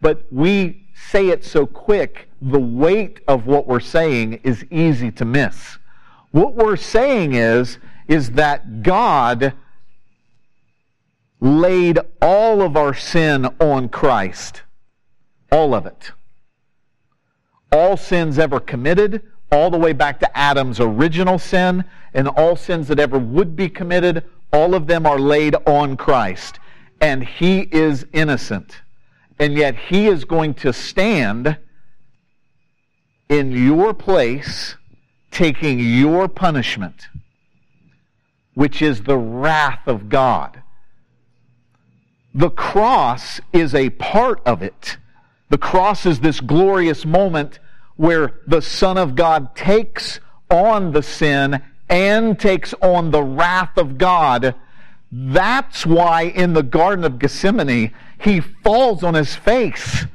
But 0.00 0.24
we 0.30 0.86
say 1.10 1.28
it 1.28 1.44
so 1.44 1.66
quick, 1.66 2.28
the 2.40 2.60
weight 2.60 3.20
of 3.26 3.46
what 3.46 3.66
we're 3.66 3.80
saying 3.80 4.40
is 4.42 4.64
easy 4.70 5.10
to 5.12 5.24
miss. 5.24 5.78
What 6.30 6.54
we're 6.54 6.76
saying 6.76 7.34
is, 7.34 7.78
is 8.08 8.32
that 8.32 8.82
God 8.82 9.54
laid 11.40 11.98
all 12.22 12.62
of 12.62 12.76
our 12.76 12.94
sin 12.94 13.46
on 13.60 13.88
Christ. 13.88 14.62
All 15.52 15.74
of 15.74 15.86
it. 15.86 16.12
All 17.70 17.96
sins 17.96 18.38
ever 18.38 18.60
committed, 18.60 19.22
all 19.50 19.70
the 19.70 19.78
way 19.78 19.92
back 19.92 20.20
to 20.20 20.36
Adam's 20.36 20.80
original 20.80 21.38
sin 21.38 21.84
and 22.12 22.28
all 22.28 22.56
sins 22.56 22.88
that 22.88 22.98
ever 22.98 23.18
would 23.18 23.56
be 23.56 23.68
committed, 23.68 24.24
all 24.52 24.74
of 24.74 24.86
them 24.86 25.06
are 25.06 25.18
laid 25.18 25.54
on 25.66 25.96
Christ. 25.96 26.58
And 27.00 27.24
he 27.24 27.60
is 27.60 28.06
innocent. 28.12 28.80
And 29.38 29.54
yet 29.54 29.76
he 29.76 30.06
is 30.06 30.24
going 30.24 30.54
to 30.54 30.72
stand 30.72 31.58
in 33.28 33.52
your 33.52 33.92
place, 33.92 34.76
taking 35.30 35.78
your 35.78 36.28
punishment, 36.28 37.08
which 38.54 38.80
is 38.80 39.02
the 39.02 39.18
wrath 39.18 39.86
of 39.86 40.08
God. 40.08 40.62
The 42.34 42.50
cross 42.50 43.40
is 43.52 43.74
a 43.74 43.90
part 43.90 44.40
of 44.44 44.62
it. 44.62 44.96
The 45.50 45.58
cross 45.58 46.06
is 46.06 46.20
this 46.20 46.40
glorious 46.40 47.04
moment 47.04 47.58
where 47.96 48.40
the 48.46 48.60
Son 48.62 48.98
of 48.98 49.14
God 49.14 49.54
takes 49.54 50.18
on 50.50 50.92
the 50.92 51.02
sin 51.02 51.62
and 51.88 52.38
takes 52.38 52.74
on 52.74 53.10
the 53.10 53.22
wrath 53.22 53.76
of 53.76 53.98
God. 53.98 54.54
That's 55.12 55.86
why 55.86 56.22
in 56.22 56.54
the 56.54 56.62
Garden 56.62 57.04
of 57.04 57.20
Gethsemane, 57.20 57.94
he 58.18 58.40
falls 58.40 59.04
on 59.04 59.14
his 59.14 59.36
face. 59.36 60.06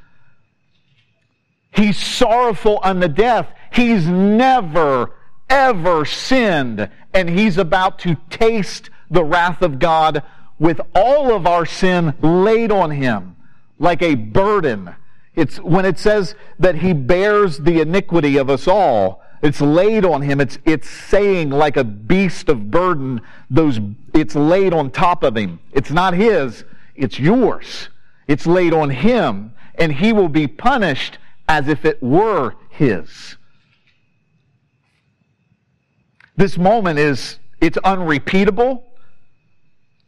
He's 1.71 1.97
sorrowful 1.97 2.79
unto 2.83 3.07
death. 3.07 3.47
He's 3.71 4.05
never, 4.05 5.11
ever 5.49 6.03
sinned, 6.03 6.89
and 7.13 7.29
he's 7.29 7.57
about 7.57 7.99
to 7.99 8.17
taste 8.29 8.89
the 9.09 9.23
wrath 9.23 9.61
of 9.61 9.79
God 9.79 10.23
with 10.59 10.81
all 10.93 11.33
of 11.33 11.47
our 11.47 11.65
sin 11.65 12.13
laid 12.21 12.71
on 12.71 12.91
him 12.91 13.35
like 13.79 14.01
a 14.01 14.15
burden. 14.15 14.95
It's 15.35 15.57
when 15.57 15.85
it 15.85 15.97
says 15.97 16.35
that 16.59 16.75
he 16.75 16.93
bears 16.93 17.59
the 17.59 17.79
iniquity 17.79 18.37
of 18.37 18.49
us 18.49 18.67
all. 18.67 19.23
It's 19.41 19.61
laid 19.61 20.03
on 20.03 20.21
him. 20.21 20.41
It's, 20.41 20.59
it's 20.65 20.89
saying 20.89 21.49
like 21.49 21.77
a 21.77 21.83
beast 21.85 22.49
of 22.49 22.69
burden, 22.69 23.21
those, 23.49 23.79
it's 24.13 24.35
laid 24.35 24.73
on 24.73 24.91
top 24.91 25.23
of 25.23 25.37
him. 25.37 25.59
It's 25.71 25.91
not 25.91 26.13
his, 26.13 26.65
it's 26.93 27.17
yours. 27.17 27.87
It's 28.27 28.45
laid 28.45 28.73
on 28.73 28.89
him, 28.89 29.53
and 29.75 29.93
he 29.93 30.11
will 30.11 30.29
be 30.29 30.45
punished 30.45 31.17
as 31.47 31.69
if 31.69 31.85
it 31.85 32.03
were 32.03 32.55
his. 32.69 33.37
This 36.39 36.57
moment 36.57 36.97
is, 36.97 37.37
it's 37.59 37.77
unrepeatable, 37.79 38.85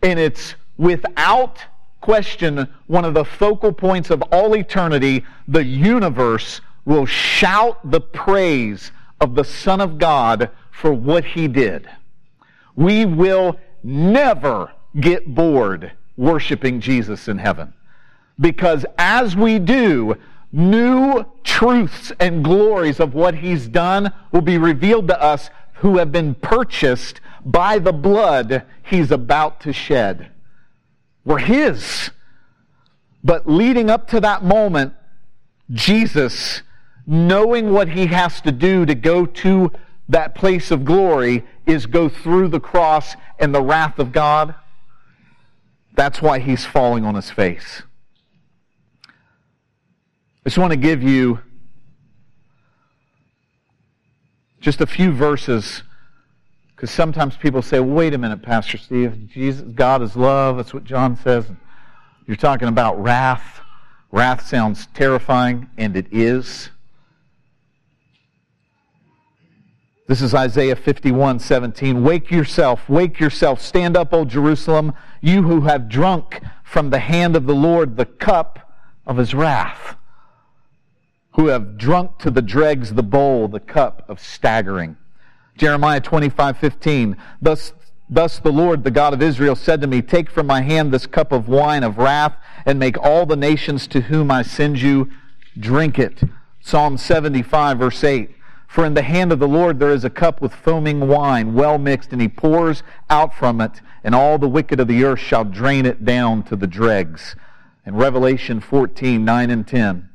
and 0.01 0.17
it's 0.17 0.55
without 0.77 1.59
question 2.00 2.69
one 2.88 3.03
of 3.03 3.13
the 3.13 3.25
focal 3.25 3.73
points 3.73 4.09
of 4.09 4.21
all 4.31 4.55
eternity. 4.55 5.25
The 5.50 5.65
universe 5.65 6.61
will 6.85 7.05
shout 7.05 7.91
the 7.91 8.00
praise 8.00 8.93
of 9.19 9.35
the 9.35 9.43
Son 9.43 9.81
of 9.81 9.97
God 9.97 10.50
for 10.71 10.93
what 10.93 11.25
he 11.25 11.50
did. 11.50 11.89
We 12.77 13.03
will 13.03 13.59
never 13.83 14.71
get 15.01 15.35
bored 15.35 15.91
worshiping 16.15 16.79
Jesus 16.79 17.27
in 17.27 17.39
heaven. 17.39 17.73
Because 18.39 18.85
as 18.97 19.35
we 19.35 19.59
do, 19.59 20.15
new 20.53 21.25
truths 21.43 22.13
and 22.21 22.41
glories 22.41 23.01
of 23.01 23.13
what 23.15 23.35
he's 23.35 23.67
done 23.67 24.13
will 24.31 24.41
be 24.41 24.57
revealed 24.57 25.09
to 25.09 25.21
us 25.21 25.50
who 25.81 25.97
have 25.97 26.11
been 26.11 26.35
purchased 26.35 27.19
by 27.43 27.79
the 27.79 27.91
blood 27.91 28.63
he's 28.83 29.11
about 29.11 29.59
to 29.61 29.73
shed. 29.73 30.29
We're 31.25 31.39
his. 31.39 32.11
But 33.23 33.50
leading 33.50 33.89
up 33.89 34.07
to 34.09 34.19
that 34.19 34.43
moment, 34.43 34.93
Jesus 35.71 36.61
knowing 37.07 37.71
what 37.71 37.89
he 37.89 38.05
has 38.05 38.41
to 38.41 38.51
do 38.51 38.85
to 38.85 38.93
go 38.93 39.25
to 39.25 39.71
that 40.07 40.35
place 40.35 40.69
of 40.69 40.85
glory 40.85 41.43
is 41.65 41.88
go 41.88 42.09
through 42.09 42.50
the 42.50 42.59
cross 42.59 43.15
and 43.39 43.53
the 43.53 43.61
wrath 43.61 43.97
of 43.97 44.11
God. 44.11 44.53
That's 45.95 46.21
why 46.21 46.39
he's 46.39 46.63
falling 46.63 47.05
on 47.05 47.15
his 47.15 47.31
face. 47.31 47.81
I 49.07 50.50
just 50.50 50.59
want 50.59 50.71
to 50.71 50.77
give 50.77 51.01
you 51.01 51.39
just 54.62 54.80
a 54.80 54.88
few 54.88 55.12
verses 55.12 55.84
because 56.75 56.89
sometimes 56.89 57.38
people 57.38 57.62
say, 57.62 57.80
well, 57.80 57.96
wait 57.96 58.13
a 58.13 58.18
minute, 58.18 58.41
Pastor 58.41 58.77
Steve. 58.77 59.30
Jesus, 59.32 59.62
God 59.62 60.01
is 60.01 60.15
love. 60.15 60.58
That's 60.58 60.74
what 60.74 60.84
John 60.84 61.15
says. 61.18 61.46
You're 62.25 62.38
talking 62.38 62.68
about 62.68 63.00
wrath. 63.01 63.60
Wrath 64.12 64.48
sounds 64.48 64.88
terrifying, 64.94 65.70
and 65.77 65.96
it 65.96 66.08
is. 66.12 66.70
This 70.08 70.22
is 70.22 70.34
Isaiah 70.34 70.75
51 70.75 71.39
17. 71.39 72.03
Wake 72.03 72.32
yourself, 72.32 72.89
wake 72.89 73.20
yourself, 73.20 73.62
stand 73.62 73.96
up, 73.96 74.12
O 74.12 74.25
Jerusalem, 74.25 74.94
you 75.22 75.44
who 75.44 75.62
have 75.62 75.88
drunk 75.88 76.41
from 76.63 76.89
the 76.89 77.00
hand 77.00 77.36
of 77.36 77.46
the 77.46 77.56
Lord 77.56 77.96
the 77.96 78.06
cup 78.06 78.74
of 79.06 79.18
his 79.18 79.34
wrath, 79.34 79.96
who 81.33 81.47
have 81.47 81.77
drunk 81.77 82.17
to 82.19 82.31
the 82.31 82.41
dregs 82.41 82.93
the 82.93 83.03
bowl, 83.03 83.47
the 83.47 83.59
cup 83.59 84.03
of 84.09 84.19
staggering. 84.19 84.97
Jeremiah 85.57 86.01
25 86.01 86.57
15. 86.57 87.17
Thus, 87.41 87.73
thus 88.09 88.39
the 88.39 88.51
Lord, 88.51 88.83
the 88.83 88.91
God 88.91 89.13
of 89.13 89.21
Israel, 89.21 89.55
said 89.55 89.81
to 89.81 89.88
me, 89.88 90.01
Take 90.01 90.29
from 90.29 90.47
my 90.47 90.61
hand 90.61 90.91
this 90.91 91.07
cup 91.07 91.31
of 91.31 91.47
wine 91.47 91.83
of 91.83 91.97
wrath, 91.97 92.35
and 92.65 92.79
make 92.79 92.97
all 92.97 93.25
the 93.25 93.35
nations 93.35 93.88
to 93.88 94.01
whom 94.01 94.31
I 94.31 94.41
send 94.41 94.81
you 94.81 95.09
drink 95.59 96.00
it. 96.00 96.22
Psalm 96.61 96.98
75, 96.98 97.79
verse 97.79 98.03
8. 98.03 98.31
For 98.67 98.85
in 98.85 98.94
the 98.94 99.01
hand 99.01 99.33
of 99.33 99.39
the 99.39 99.48
Lord 99.48 99.79
there 99.79 99.91
is 99.91 100.05
a 100.05 100.09
cup 100.09 100.41
with 100.41 100.53
foaming 100.53 101.07
wine, 101.07 101.53
well 101.53 101.77
mixed, 101.77 102.13
and 102.13 102.22
he 102.22 102.29
pours 102.29 102.83
out 103.09 103.33
from 103.33 103.59
it, 103.59 103.81
and 104.03 104.15
all 104.15 104.37
the 104.37 104.48
wicked 104.48 104.79
of 104.79 104.87
the 104.87 105.03
earth 105.03 105.20
shall 105.20 105.44
drain 105.44 105.85
it 105.85 106.05
down 106.05 106.44
to 106.44 106.55
the 106.55 106.67
dregs. 106.67 107.35
In 107.85 107.96
Revelation 107.96 108.61
14, 108.61 109.25
9 109.25 109.50
and 109.50 109.67
10. 109.67 110.09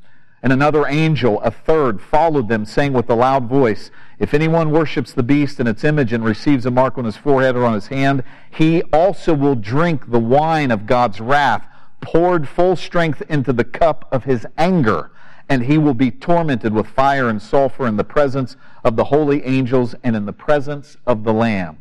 And 0.46 0.52
another 0.52 0.86
angel, 0.86 1.40
a 1.40 1.50
third, 1.50 2.00
followed 2.00 2.46
them, 2.46 2.64
saying 2.66 2.92
with 2.92 3.10
a 3.10 3.16
loud 3.16 3.48
voice, 3.48 3.90
If 4.20 4.32
anyone 4.32 4.70
worships 4.70 5.12
the 5.12 5.24
beast 5.24 5.58
and 5.58 5.68
its 5.68 5.82
image 5.82 6.12
and 6.12 6.24
receives 6.24 6.64
a 6.64 6.70
mark 6.70 6.96
on 6.96 7.04
his 7.04 7.16
forehead 7.16 7.56
or 7.56 7.64
on 7.64 7.74
his 7.74 7.88
hand, 7.88 8.22
he 8.48 8.80
also 8.92 9.34
will 9.34 9.56
drink 9.56 10.08
the 10.08 10.20
wine 10.20 10.70
of 10.70 10.86
God's 10.86 11.20
wrath, 11.20 11.66
poured 12.00 12.46
full 12.46 12.76
strength 12.76 13.24
into 13.28 13.52
the 13.52 13.64
cup 13.64 14.08
of 14.12 14.22
his 14.22 14.46
anger 14.56 15.10
and 15.48 15.64
he 15.64 15.78
will 15.78 15.94
be 15.94 16.12
tormented 16.12 16.72
with 16.72 16.86
fire 16.86 17.28
and 17.28 17.42
sulfur 17.42 17.88
in 17.88 17.96
the 17.96 18.04
presence 18.04 18.56
of 18.84 18.94
the 18.94 19.06
holy 19.06 19.44
angels 19.44 19.96
and 20.04 20.14
in 20.14 20.26
the 20.26 20.32
presence 20.32 20.96
of 21.08 21.24
the 21.24 21.32
Lamb. 21.32 21.76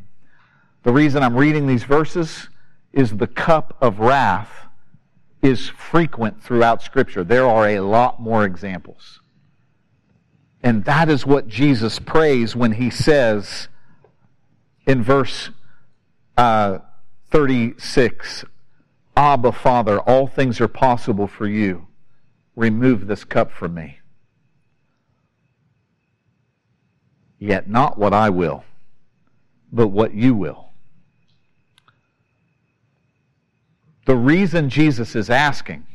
The 0.81 0.91
reason 0.91 1.21
I'm 1.21 1.35
reading 1.35 1.67
these 1.67 1.83
verses 1.83 2.49
is 2.93 3.17
the 3.17 3.27
cup 3.27 3.77
of 3.79 3.99
wrath 3.99 4.64
is 5.41 5.69
frequent 5.69 6.43
throughout 6.43 6.81
Scripture. 6.81 7.23
There 7.23 7.47
are 7.47 7.67
a 7.69 7.79
lot 7.81 8.19
more 8.19 8.45
examples. 8.45 9.19
And 10.63 10.85
that 10.85 11.09
is 11.09 11.25
what 11.25 11.47
Jesus 11.47 11.99
prays 11.99 12.55
when 12.55 12.73
he 12.73 12.89
says 12.89 13.67
in 14.87 15.03
verse 15.03 15.51
uh, 16.37 16.79
36 17.29 18.45
Abba, 19.17 19.51
Father, 19.53 19.99
all 19.99 20.27
things 20.27 20.59
are 20.59 20.67
possible 20.67 21.27
for 21.27 21.47
you 21.47 21.87
remove 22.55 23.07
this 23.07 23.23
cup 23.23 23.51
from 23.51 23.73
me. 23.73 23.99
Yet 27.37 27.69
not 27.69 27.97
what 27.97 28.13
I 28.13 28.29
will, 28.29 28.63
but 29.71 29.89
what 29.89 30.13
you 30.13 30.33
will. 30.33 30.64
The 34.05 34.15
reason 34.15 34.69
Jesus 34.69 35.15
is 35.15 35.29
asking, 35.29 35.85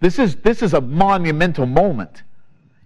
this 0.00 0.18
is, 0.18 0.36
this 0.36 0.62
is 0.62 0.72
a 0.72 0.80
monumental 0.80 1.66
moment. 1.66 2.22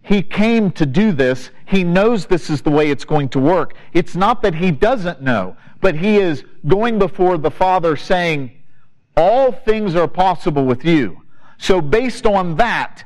He 0.02 0.22
came 0.22 0.70
to 0.72 0.84
do 0.84 1.12
this. 1.12 1.50
He 1.64 1.82
knows 1.82 2.26
this 2.26 2.50
is 2.50 2.60
the 2.60 2.70
way 2.70 2.90
it's 2.90 3.04
going 3.04 3.30
to 3.30 3.38
work. 3.38 3.74
It's 3.92 4.14
not 4.14 4.42
that 4.42 4.54
he 4.54 4.70
doesn't 4.70 5.22
know, 5.22 5.56
but 5.80 5.94
he 5.94 6.16
is 6.16 6.44
going 6.66 6.98
before 6.98 7.38
the 7.38 7.50
Father 7.50 7.96
saying, 7.96 8.50
All 9.16 9.50
things 9.52 9.94
are 9.94 10.08
possible 10.08 10.66
with 10.66 10.84
you. 10.84 11.22
So, 11.56 11.80
based 11.80 12.26
on 12.26 12.56
that, 12.56 13.04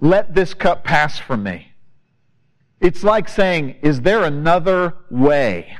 let 0.00 0.34
this 0.34 0.54
cup 0.54 0.82
pass 0.82 1.18
from 1.18 1.44
me. 1.44 1.68
It's 2.80 3.04
like 3.04 3.28
saying, 3.28 3.76
Is 3.82 4.00
there 4.00 4.24
another 4.24 4.94
way? 5.10 5.76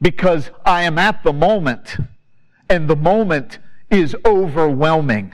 Because 0.00 0.50
I 0.64 0.82
am 0.82 0.98
at 0.98 1.22
the 1.22 1.32
moment, 1.32 1.96
and 2.74 2.90
the 2.90 2.96
moment 2.96 3.60
is 3.88 4.16
overwhelming. 4.26 5.32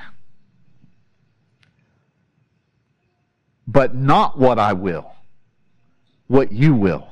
But 3.66 3.94
not 3.94 4.38
what 4.38 4.59
I 4.59 4.74
will, 4.74 5.11
what 6.26 6.53
you 6.53 6.74
will. 6.74 7.09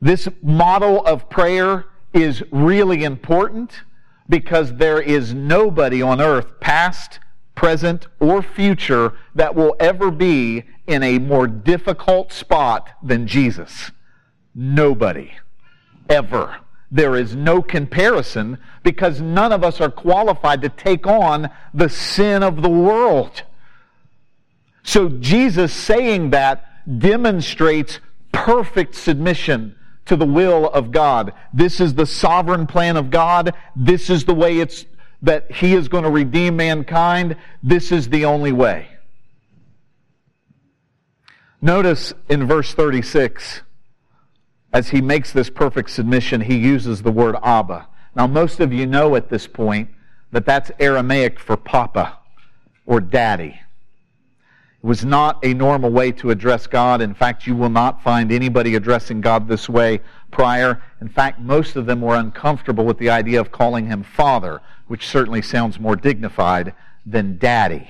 This 0.00 0.26
model 0.42 1.04
of 1.04 1.28
prayer 1.28 1.84
is 2.14 2.42
really 2.50 3.04
important 3.04 3.82
because 4.26 4.76
there 4.76 5.02
is 5.02 5.34
nobody 5.34 6.00
on 6.00 6.20
earth, 6.20 6.60
past, 6.60 7.18
present, 7.54 8.06
or 8.20 8.40
future, 8.40 9.12
that 9.34 9.54
will 9.54 9.76
ever 9.78 10.10
be 10.10 10.64
in 10.86 11.02
a 11.02 11.18
more 11.18 11.46
difficult 11.46 12.32
spot 12.32 12.88
than 13.02 13.26
Jesus. 13.26 13.90
Nobody. 14.54 15.32
Ever. 16.08 16.58
There 16.90 17.16
is 17.16 17.34
no 17.34 17.60
comparison 17.60 18.58
because 18.82 19.20
none 19.20 19.52
of 19.52 19.62
us 19.62 19.80
are 19.80 19.90
qualified 19.90 20.62
to 20.62 20.68
take 20.68 21.06
on 21.06 21.50
the 21.74 21.88
sin 21.88 22.42
of 22.42 22.62
the 22.62 22.70
world. 22.70 23.42
So 24.82 25.08
Jesus 25.08 25.72
saying 25.72 26.30
that 26.30 26.64
demonstrates 26.98 28.00
perfect 28.32 28.94
submission 28.94 29.76
to 30.06 30.16
the 30.16 30.26
will 30.26 30.70
of 30.70 30.90
God. 30.90 31.34
This 31.52 31.80
is 31.80 31.94
the 31.94 32.06
sovereign 32.06 32.66
plan 32.66 32.96
of 32.96 33.10
God. 33.10 33.54
This 33.76 34.08
is 34.08 34.24
the 34.24 34.34
way 34.34 34.58
it's 34.58 34.86
that 35.20 35.52
He 35.52 35.74
is 35.74 35.88
going 35.88 36.04
to 36.04 36.10
redeem 36.10 36.56
mankind. 36.56 37.36
This 37.62 37.92
is 37.92 38.08
the 38.08 38.24
only 38.24 38.52
way. 38.52 38.88
Notice 41.60 42.14
in 42.28 42.46
verse 42.46 42.72
36, 42.72 43.62
as 44.72 44.90
he 44.90 45.00
makes 45.00 45.32
this 45.32 45.50
perfect 45.50 45.90
submission, 45.90 46.42
he 46.42 46.56
uses 46.56 47.02
the 47.02 47.10
word 47.10 47.36
Abba. 47.42 47.86
Now, 48.14 48.26
most 48.26 48.60
of 48.60 48.72
you 48.72 48.86
know 48.86 49.16
at 49.16 49.30
this 49.30 49.46
point 49.46 49.88
that 50.32 50.44
that's 50.44 50.70
Aramaic 50.78 51.38
for 51.38 51.56
Papa 51.56 52.18
or 52.84 53.00
Daddy. 53.00 53.60
It 54.82 54.86
was 54.86 55.04
not 55.04 55.44
a 55.44 55.54
normal 55.54 55.90
way 55.90 56.12
to 56.12 56.30
address 56.30 56.66
God. 56.66 57.00
In 57.00 57.14
fact, 57.14 57.46
you 57.46 57.54
will 57.54 57.68
not 57.68 58.02
find 58.02 58.30
anybody 58.30 58.74
addressing 58.74 59.20
God 59.20 59.48
this 59.48 59.68
way 59.68 60.00
prior. 60.30 60.82
In 61.00 61.08
fact, 61.08 61.40
most 61.40 61.76
of 61.76 61.86
them 61.86 62.00
were 62.00 62.14
uncomfortable 62.14 62.84
with 62.84 62.98
the 62.98 63.10
idea 63.10 63.40
of 63.40 63.50
calling 63.50 63.86
him 63.86 64.02
Father, 64.02 64.60
which 64.86 65.08
certainly 65.08 65.42
sounds 65.42 65.80
more 65.80 65.96
dignified 65.96 66.74
than 67.04 67.38
Daddy. 67.38 67.88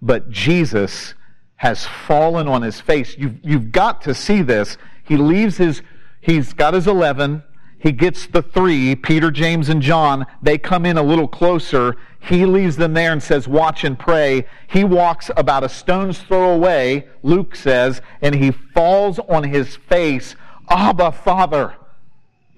But 0.00 0.30
Jesus 0.30 1.14
has 1.56 1.86
fallen 1.86 2.48
on 2.48 2.62
his 2.62 2.80
face. 2.80 3.16
You've, 3.16 3.38
you've 3.42 3.72
got 3.72 4.02
to 4.02 4.14
see 4.14 4.42
this. 4.42 4.78
He 5.06 5.16
leaves 5.16 5.56
his, 5.56 5.82
he's 6.20 6.52
got 6.52 6.74
his 6.74 6.86
11. 6.86 7.42
He 7.78 7.92
gets 7.92 8.26
the 8.26 8.42
three, 8.42 8.96
Peter, 8.96 9.30
James, 9.30 9.68
and 9.68 9.80
John. 9.80 10.26
They 10.42 10.58
come 10.58 10.84
in 10.84 10.96
a 10.96 11.02
little 11.02 11.28
closer. 11.28 11.96
He 12.18 12.44
leaves 12.44 12.76
them 12.76 12.94
there 12.94 13.12
and 13.12 13.22
says, 13.22 13.46
Watch 13.46 13.84
and 13.84 13.98
pray. 13.98 14.46
He 14.66 14.82
walks 14.82 15.30
about 15.36 15.62
a 15.62 15.68
stone's 15.68 16.18
throw 16.18 16.50
away, 16.50 17.06
Luke 17.22 17.54
says, 17.54 18.00
and 18.20 18.34
he 18.34 18.50
falls 18.50 19.18
on 19.20 19.44
his 19.44 19.76
face. 19.76 20.34
Abba, 20.68 21.12
Father, 21.12 21.76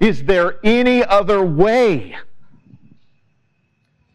is 0.01 0.25
there 0.25 0.59
any 0.65 1.05
other 1.05 1.45
way? 1.45 2.17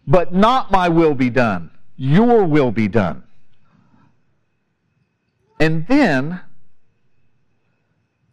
But 0.07 0.33
not 0.33 0.71
my 0.71 0.89
will 0.89 1.13
be 1.13 1.29
done, 1.29 1.69
your 1.95 2.43
will 2.45 2.71
be 2.71 2.87
done. 2.87 3.23
And 5.59 5.85
then 5.87 6.41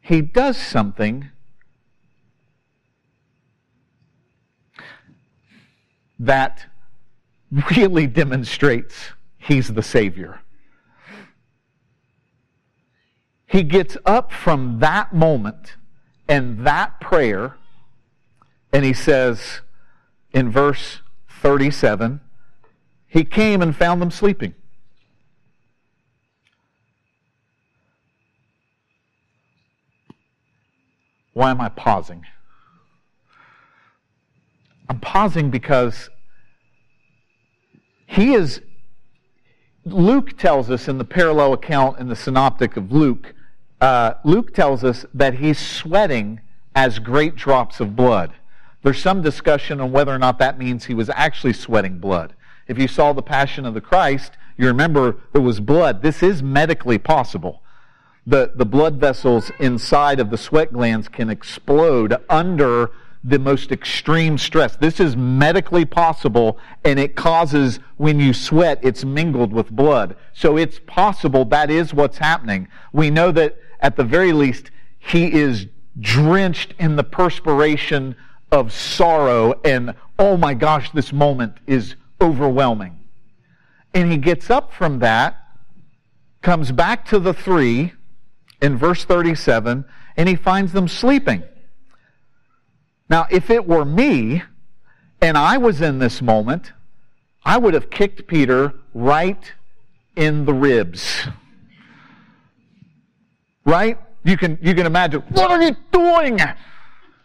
he 0.00 0.20
does 0.20 0.56
something 0.56 1.30
that 6.18 6.66
really 7.78 8.06
demonstrates 8.06 9.12
he's 9.38 9.68
the 9.68 9.82
Savior. 9.82 10.40
He 13.46 13.62
gets 13.62 13.96
up 14.06 14.32
from 14.32 14.78
that 14.78 15.12
moment 15.12 15.74
and 16.28 16.64
that 16.64 17.00
prayer, 17.00 17.56
and 18.72 18.84
he 18.84 18.92
says 18.92 19.60
in 20.32 20.50
verse 20.50 21.00
37 21.40 22.20
he 23.08 23.24
came 23.24 23.60
and 23.60 23.74
found 23.74 24.00
them 24.00 24.10
sleeping. 24.10 24.54
Why 31.32 31.50
am 31.50 31.60
I 31.60 31.68
pausing? 31.68 32.26
I'm 34.88 35.00
pausing 35.00 35.50
because 35.50 36.10
he 38.06 38.34
is, 38.34 38.60
Luke 39.84 40.36
tells 40.36 40.68
us 40.68 40.88
in 40.88 40.98
the 40.98 41.04
parallel 41.04 41.52
account 41.52 42.00
in 42.00 42.08
the 42.08 42.16
synoptic 42.16 42.76
of 42.76 42.90
Luke, 42.90 43.34
uh, 43.80 44.14
Luke 44.24 44.52
tells 44.52 44.82
us 44.82 45.06
that 45.14 45.34
he's 45.34 45.58
sweating 45.58 46.40
as 46.74 46.98
great 46.98 47.36
drops 47.36 47.78
of 47.80 47.94
blood. 47.94 48.32
There's 48.82 49.00
some 49.00 49.22
discussion 49.22 49.80
on 49.80 49.92
whether 49.92 50.12
or 50.12 50.18
not 50.18 50.38
that 50.38 50.58
means 50.58 50.84
he 50.84 50.94
was 50.94 51.10
actually 51.10 51.52
sweating 51.52 51.98
blood. 51.98 52.34
If 52.66 52.78
you 52.78 52.88
saw 52.88 53.12
the 53.12 53.22
Passion 53.22 53.64
of 53.64 53.74
the 53.74 53.80
Christ, 53.80 54.32
you 54.56 54.66
remember 54.66 55.16
it 55.34 55.38
was 55.38 55.60
blood. 55.60 56.02
This 56.02 56.22
is 56.22 56.42
medically 56.42 56.98
possible. 56.98 57.62
The, 58.30 58.52
the 58.54 58.64
blood 58.64 59.00
vessels 59.00 59.50
inside 59.58 60.20
of 60.20 60.30
the 60.30 60.38
sweat 60.38 60.72
glands 60.72 61.08
can 61.08 61.28
explode 61.28 62.16
under 62.28 62.92
the 63.24 63.40
most 63.40 63.72
extreme 63.72 64.38
stress. 64.38 64.76
This 64.76 65.00
is 65.00 65.16
medically 65.16 65.84
possible, 65.84 66.56
and 66.84 67.00
it 67.00 67.16
causes, 67.16 67.80
when 67.96 68.20
you 68.20 68.32
sweat, 68.32 68.78
it's 68.84 69.04
mingled 69.04 69.52
with 69.52 69.68
blood. 69.70 70.14
So 70.32 70.56
it's 70.56 70.78
possible 70.86 71.44
that 71.46 71.72
is 71.72 71.92
what's 71.92 72.18
happening. 72.18 72.68
We 72.92 73.10
know 73.10 73.32
that 73.32 73.58
at 73.80 73.96
the 73.96 74.04
very 74.04 74.32
least, 74.32 74.70
he 75.00 75.32
is 75.32 75.66
drenched 75.98 76.74
in 76.78 76.94
the 76.94 77.02
perspiration 77.02 78.14
of 78.52 78.72
sorrow, 78.72 79.60
and 79.64 79.92
oh 80.20 80.36
my 80.36 80.54
gosh, 80.54 80.92
this 80.92 81.12
moment 81.12 81.56
is 81.66 81.96
overwhelming. 82.20 82.96
And 83.92 84.12
he 84.12 84.18
gets 84.18 84.50
up 84.50 84.72
from 84.72 85.00
that, 85.00 85.36
comes 86.42 86.70
back 86.70 87.04
to 87.06 87.18
the 87.18 87.34
three 87.34 87.94
in 88.60 88.76
verse 88.76 89.04
37, 89.04 89.84
and 90.16 90.28
he 90.28 90.36
finds 90.36 90.72
them 90.72 90.88
sleeping. 90.88 91.42
Now, 93.08 93.26
if 93.30 93.50
it 93.50 93.66
were 93.66 93.84
me 93.84 94.42
and 95.20 95.36
I 95.36 95.58
was 95.58 95.80
in 95.80 95.98
this 95.98 96.22
moment, 96.22 96.72
I 97.44 97.58
would 97.58 97.74
have 97.74 97.90
kicked 97.90 98.26
Peter 98.26 98.74
right 98.94 99.52
in 100.16 100.44
the 100.44 100.54
ribs. 100.54 101.26
Right? 103.64 103.98
You 104.24 104.36
can, 104.36 104.58
you 104.60 104.74
can 104.74 104.86
imagine, 104.86 105.22
what 105.30 105.50
are 105.50 105.62
you 105.62 105.74
doing? 105.92 106.38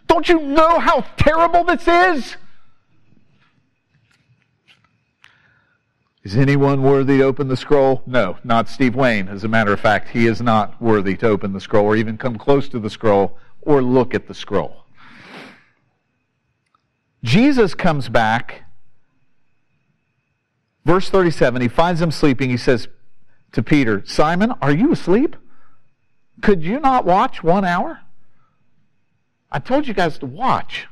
Don't 0.07 0.29
you 0.29 0.41
know 0.41 0.79
how 0.79 1.01
terrible 1.17 1.63
this 1.63 1.87
is? 1.87 2.37
Is 6.25 6.35
anyone 6.35 6.81
worthy 6.81 7.19
to 7.19 7.23
open 7.23 7.49
the 7.49 7.55
scroll? 7.55 8.01
No, 8.07 8.39
not 8.43 8.67
Steve 8.67 8.95
Wayne. 8.95 9.27
As 9.27 9.43
a 9.43 9.47
matter 9.47 9.71
of 9.71 9.79
fact, 9.79 10.09
he 10.09 10.25
is 10.25 10.41
not 10.41 10.81
worthy 10.81 11.15
to 11.17 11.27
open 11.27 11.53
the 11.53 11.61
scroll 11.61 11.85
or 11.85 11.95
even 11.95 12.17
come 12.17 12.35
close 12.35 12.67
to 12.69 12.79
the 12.79 12.89
scroll 12.89 13.37
or 13.61 13.79
look 13.83 14.15
at 14.15 14.27
the 14.27 14.33
scroll. 14.33 14.85
Jesus 17.23 17.75
comes 17.75 18.09
back. 18.09 18.63
Verse 20.83 21.11
37, 21.11 21.61
he 21.61 21.67
finds 21.67 21.99
them 21.99 22.09
sleeping. 22.09 22.49
He 22.49 22.57
says 22.57 22.87
to 23.51 23.61
Peter, 23.61 24.03
Simon, 24.03 24.51
are 24.63 24.73
you 24.73 24.91
asleep? 24.91 25.35
Could 26.41 26.63
you 26.63 26.79
not 26.79 27.05
watch 27.05 27.43
one 27.43 27.65
hour? 27.65 27.99
I 29.51 29.59
told 29.59 29.87
you 29.87 29.93
guys 29.93 30.17
to 30.17 30.25
watch 30.25 30.87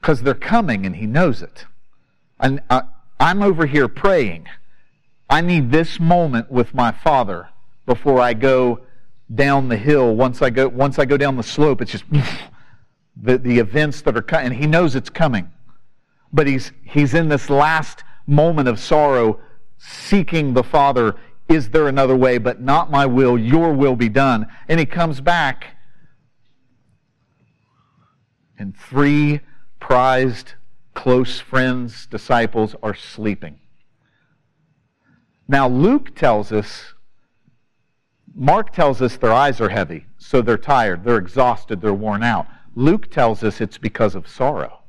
because 0.00 0.22
they're 0.22 0.34
coming 0.34 0.86
and 0.86 0.94
he 0.94 1.06
knows 1.06 1.42
it. 1.42 1.66
And 2.38 2.62
I, 2.70 2.82
I'm 3.20 3.42
over 3.42 3.66
here 3.66 3.86
praying. 3.86 4.48
I 5.28 5.42
need 5.42 5.70
this 5.70 6.00
moment 6.00 6.50
with 6.50 6.74
my 6.74 6.90
father 6.90 7.50
before 7.84 8.20
I 8.20 8.32
go 8.32 8.80
down 9.32 9.68
the 9.68 9.76
hill. 9.76 10.16
Once 10.16 10.40
I 10.40 10.48
go, 10.48 10.66
once 10.68 10.98
I 10.98 11.04
go 11.04 11.18
down 11.18 11.36
the 11.36 11.42
slope, 11.42 11.82
it's 11.82 11.92
just 11.92 12.04
the, 13.22 13.36
the 13.36 13.58
events 13.58 14.00
that 14.02 14.16
are 14.16 14.22
coming. 14.22 14.46
And 14.46 14.56
he 14.56 14.66
knows 14.66 14.96
it's 14.96 15.10
coming. 15.10 15.52
But 16.32 16.46
he's, 16.46 16.72
he's 16.82 17.12
in 17.12 17.28
this 17.28 17.50
last 17.50 18.04
moment 18.26 18.68
of 18.68 18.80
sorrow, 18.80 19.38
seeking 19.76 20.54
the 20.54 20.62
Father. 20.62 21.14
Is 21.48 21.68
there 21.70 21.88
another 21.88 22.16
way? 22.16 22.38
But 22.38 22.60
not 22.60 22.90
my 22.90 23.04
will, 23.04 23.36
your 23.36 23.72
will 23.72 23.96
be 23.96 24.08
done. 24.08 24.46
And 24.68 24.80
he 24.80 24.86
comes 24.86 25.20
back, 25.20 25.76
and 28.58 28.76
three 28.76 29.40
prized, 29.78 30.54
close 31.02 31.40
friends, 31.40 32.06
disciples 32.06 32.76
are 32.82 32.94
sleeping. 32.94 33.58
Now, 35.48 35.66
Luke 35.66 36.14
tells 36.14 36.52
us, 36.52 36.92
Mark 38.34 38.74
tells 38.74 39.00
us 39.00 39.16
their 39.16 39.32
eyes 39.32 39.62
are 39.62 39.70
heavy, 39.70 40.04
so 40.18 40.42
they're 40.42 40.58
tired, 40.58 41.02
they're 41.02 41.16
exhausted, 41.16 41.80
they're 41.80 41.94
worn 41.94 42.22
out. 42.22 42.46
Luke 42.74 43.10
tells 43.10 43.42
us 43.42 43.62
it's 43.62 43.78
because 43.78 44.14
of 44.14 44.28
sorrow. 44.28 44.80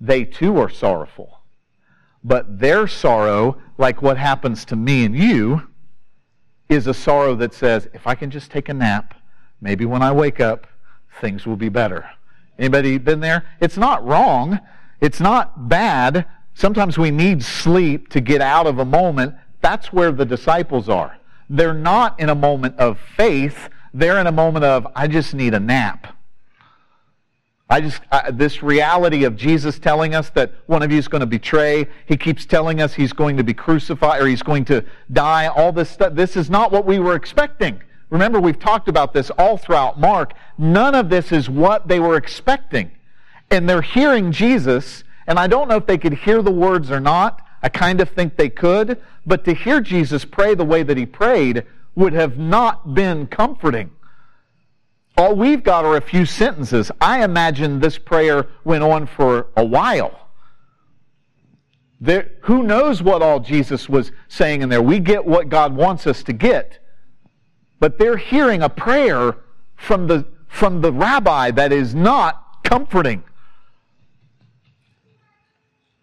They 0.00 0.24
too 0.24 0.56
are 0.56 0.70
sorrowful. 0.70 1.40
But 2.24 2.58
their 2.58 2.86
sorrow, 2.86 3.60
like 3.76 4.00
what 4.00 4.16
happens 4.16 4.64
to 4.64 4.76
me 4.76 5.04
and 5.04 5.14
you, 5.14 5.68
is 6.70 6.86
a 6.86 6.94
sorrow 6.94 7.34
that 7.34 7.52
says, 7.52 7.86
if 7.92 8.06
I 8.06 8.14
can 8.14 8.30
just 8.30 8.50
take 8.50 8.70
a 8.70 8.74
nap, 8.74 9.14
maybe 9.60 9.84
when 9.84 10.00
I 10.00 10.12
wake 10.12 10.40
up, 10.40 10.66
things 11.20 11.44
will 11.44 11.56
be 11.56 11.68
better. 11.68 12.08
Anybody 12.58 12.96
been 12.96 13.20
there? 13.20 13.44
It's 13.60 13.76
not 13.76 14.02
wrong. 14.02 14.58
It's 15.00 15.20
not 15.20 15.68
bad. 15.68 16.26
Sometimes 16.54 16.96
we 16.96 17.10
need 17.10 17.42
sleep 17.42 18.08
to 18.10 18.20
get 18.20 18.40
out 18.40 18.66
of 18.66 18.78
a 18.78 18.84
moment. 18.84 19.34
That's 19.60 19.92
where 19.92 20.12
the 20.12 20.24
disciples 20.24 20.88
are. 20.88 21.18
They're 21.50 21.74
not 21.74 22.18
in 22.18 22.28
a 22.28 22.34
moment 22.34 22.78
of 22.78 22.98
faith. 23.16 23.68
They're 23.92 24.18
in 24.18 24.26
a 24.26 24.32
moment 24.32 24.64
of, 24.64 24.86
I 24.94 25.06
just 25.06 25.34
need 25.34 25.54
a 25.54 25.60
nap. 25.60 26.16
I 27.68 27.80
just, 27.80 28.00
uh, 28.12 28.30
this 28.30 28.62
reality 28.62 29.24
of 29.24 29.36
Jesus 29.36 29.78
telling 29.78 30.14
us 30.14 30.30
that 30.30 30.52
one 30.66 30.82
of 30.82 30.92
you 30.92 30.98
is 30.98 31.08
going 31.08 31.20
to 31.20 31.26
betray, 31.26 31.88
he 32.06 32.16
keeps 32.16 32.46
telling 32.46 32.80
us 32.80 32.94
he's 32.94 33.12
going 33.12 33.36
to 33.38 33.44
be 33.44 33.54
crucified 33.54 34.22
or 34.22 34.26
he's 34.26 34.42
going 34.42 34.64
to 34.66 34.84
die, 35.12 35.48
all 35.48 35.72
this 35.72 35.90
stuff. 35.90 36.14
This 36.14 36.36
is 36.36 36.48
not 36.48 36.70
what 36.70 36.86
we 36.86 37.00
were 37.00 37.16
expecting. 37.16 37.82
Remember, 38.08 38.38
we've 38.38 38.58
talked 38.58 38.88
about 38.88 39.12
this 39.12 39.30
all 39.30 39.56
throughout 39.56 39.98
Mark. 39.98 40.34
None 40.58 40.94
of 40.94 41.10
this 41.10 41.32
is 41.32 41.50
what 41.50 41.88
they 41.88 41.98
were 41.98 42.16
expecting. 42.16 42.92
And 43.50 43.68
they're 43.68 43.82
hearing 43.82 44.32
Jesus, 44.32 45.04
and 45.26 45.38
I 45.38 45.46
don't 45.46 45.68
know 45.68 45.76
if 45.76 45.86
they 45.86 45.98
could 45.98 46.14
hear 46.14 46.42
the 46.42 46.50
words 46.50 46.90
or 46.90 47.00
not. 47.00 47.40
I 47.62 47.68
kind 47.68 48.00
of 48.00 48.10
think 48.10 48.36
they 48.36 48.48
could. 48.48 49.00
But 49.24 49.44
to 49.44 49.54
hear 49.54 49.80
Jesus 49.80 50.24
pray 50.24 50.54
the 50.54 50.64
way 50.64 50.82
that 50.82 50.96
he 50.96 51.06
prayed 51.06 51.64
would 51.94 52.12
have 52.12 52.38
not 52.38 52.94
been 52.94 53.26
comforting. 53.26 53.90
All 55.16 55.34
we've 55.34 55.62
got 55.62 55.84
are 55.84 55.96
a 55.96 56.00
few 56.00 56.26
sentences. 56.26 56.90
I 57.00 57.24
imagine 57.24 57.80
this 57.80 57.98
prayer 57.98 58.48
went 58.64 58.84
on 58.84 59.06
for 59.06 59.46
a 59.56 59.64
while. 59.64 60.28
There, 62.00 62.32
who 62.42 62.62
knows 62.62 63.02
what 63.02 63.22
all 63.22 63.40
Jesus 63.40 63.88
was 63.88 64.12
saying 64.28 64.60
in 64.60 64.68
there? 64.68 64.82
We 64.82 64.98
get 64.98 65.24
what 65.24 65.48
God 65.48 65.74
wants 65.74 66.06
us 66.06 66.22
to 66.24 66.34
get. 66.34 66.78
But 67.80 67.98
they're 67.98 68.18
hearing 68.18 68.62
a 68.62 68.68
prayer 68.68 69.36
from 69.74 70.06
the, 70.06 70.26
from 70.48 70.82
the 70.82 70.92
rabbi 70.92 71.50
that 71.52 71.72
is 71.72 71.94
not 71.94 72.62
comforting. 72.62 73.24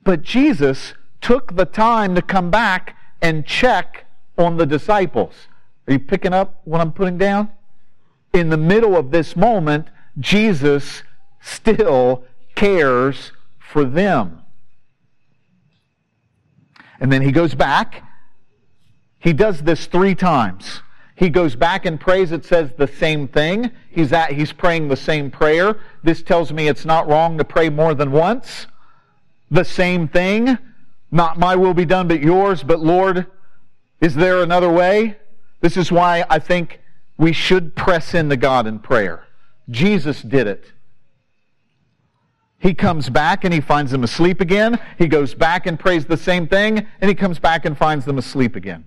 But 0.04 0.22
Jesus 0.22 0.94
took 1.22 1.56
the 1.56 1.66
time 1.66 2.16
to 2.16 2.22
come 2.22 2.52
back 2.52 2.98
and 3.22 3.46
check 3.46 4.06
on 4.38 4.58
the 4.58 4.66
disciples. 4.66 5.34
Are 5.88 5.94
you 5.94 6.00
picking 6.00 6.34
up 6.34 6.62
what 6.66 6.82
I'm 6.82 6.92
putting 6.92 7.18
down? 7.18 7.50
In 8.34 8.50
the 8.50 8.58
middle 8.58 8.96
of 8.96 9.12
this 9.12 9.36
moment, 9.36 9.88
Jesus 10.20 11.04
still 11.42 12.24
cares 12.56 13.32
for 13.60 13.86
them. 13.86 14.42
And 17.00 17.12
then 17.12 17.22
he 17.22 17.32
goes 17.32 17.56
back. 17.56 18.04
He 19.20 19.34
does 19.34 19.62
this 19.62 19.86
three 19.88 20.16
times. 20.16 20.82
He 21.16 21.30
goes 21.30 21.56
back 21.56 21.86
and 21.86 22.00
prays. 22.00 22.32
It 22.32 22.44
says 22.44 22.74
the 22.78 22.88
same 22.88 23.28
thing. 23.28 23.72
He's 23.90 24.12
at, 24.12 24.34
he's 24.34 24.52
praying 24.52 24.88
the 24.88 24.98
same 24.98 25.30
prayer. 25.30 25.78
This 26.04 26.24
tells 26.24 26.52
me 26.52 26.68
it's 26.68 26.86
not 26.86 27.08
wrong 27.08 27.38
to 27.38 27.44
pray 27.44 27.70
more 27.70 27.94
than 27.94 28.12
once. 28.12 28.68
The 29.54 29.64
same 29.64 30.08
thing. 30.08 30.58
Not 31.12 31.38
my 31.38 31.56
will 31.56 31.76
be 31.76 31.86
done, 31.86 32.08
but 32.08 32.22
yours. 32.22 32.64
But 32.64 32.80
Lord, 32.80 33.28
is 34.02 34.16
there 34.16 34.42
another 34.42 34.70
way? 34.70 35.18
This 35.62 35.78
is 35.78 35.92
why 35.92 36.26
I 36.28 36.40
think 36.40 36.82
we 37.18 37.34
should 37.34 37.76
press 37.76 38.16
into 38.16 38.36
God 38.36 38.66
in 38.66 38.80
prayer. 38.80 39.28
Jesus 39.70 40.24
did 40.24 40.48
it. 40.48 40.66
He 42.58 42.74
comes 42.74 43.10
back 43.10 43.44
and 43.44 43.54
he 43.54 43.62
finds 43.62 43.92
them 43.92 44.04
asleep 44.04 44.42
again. 44.42 44.80
He 44.98 45.08
goes 45.08 45.36
back 45.36 45.68
and 45.68 45.80
prays 45.80 46.06
the 46.06 46.18
same 46.18 46.48
thing, 46.48 46.88
and 47.00 47.10
he 47.10 47.14
comes 47.14 47.38
back 47.38 47.64
and 47.64 47.78
finds 47.78 48.06
them 48.06 48.18
asleep 48.18 48.56
again. 48.56 48.86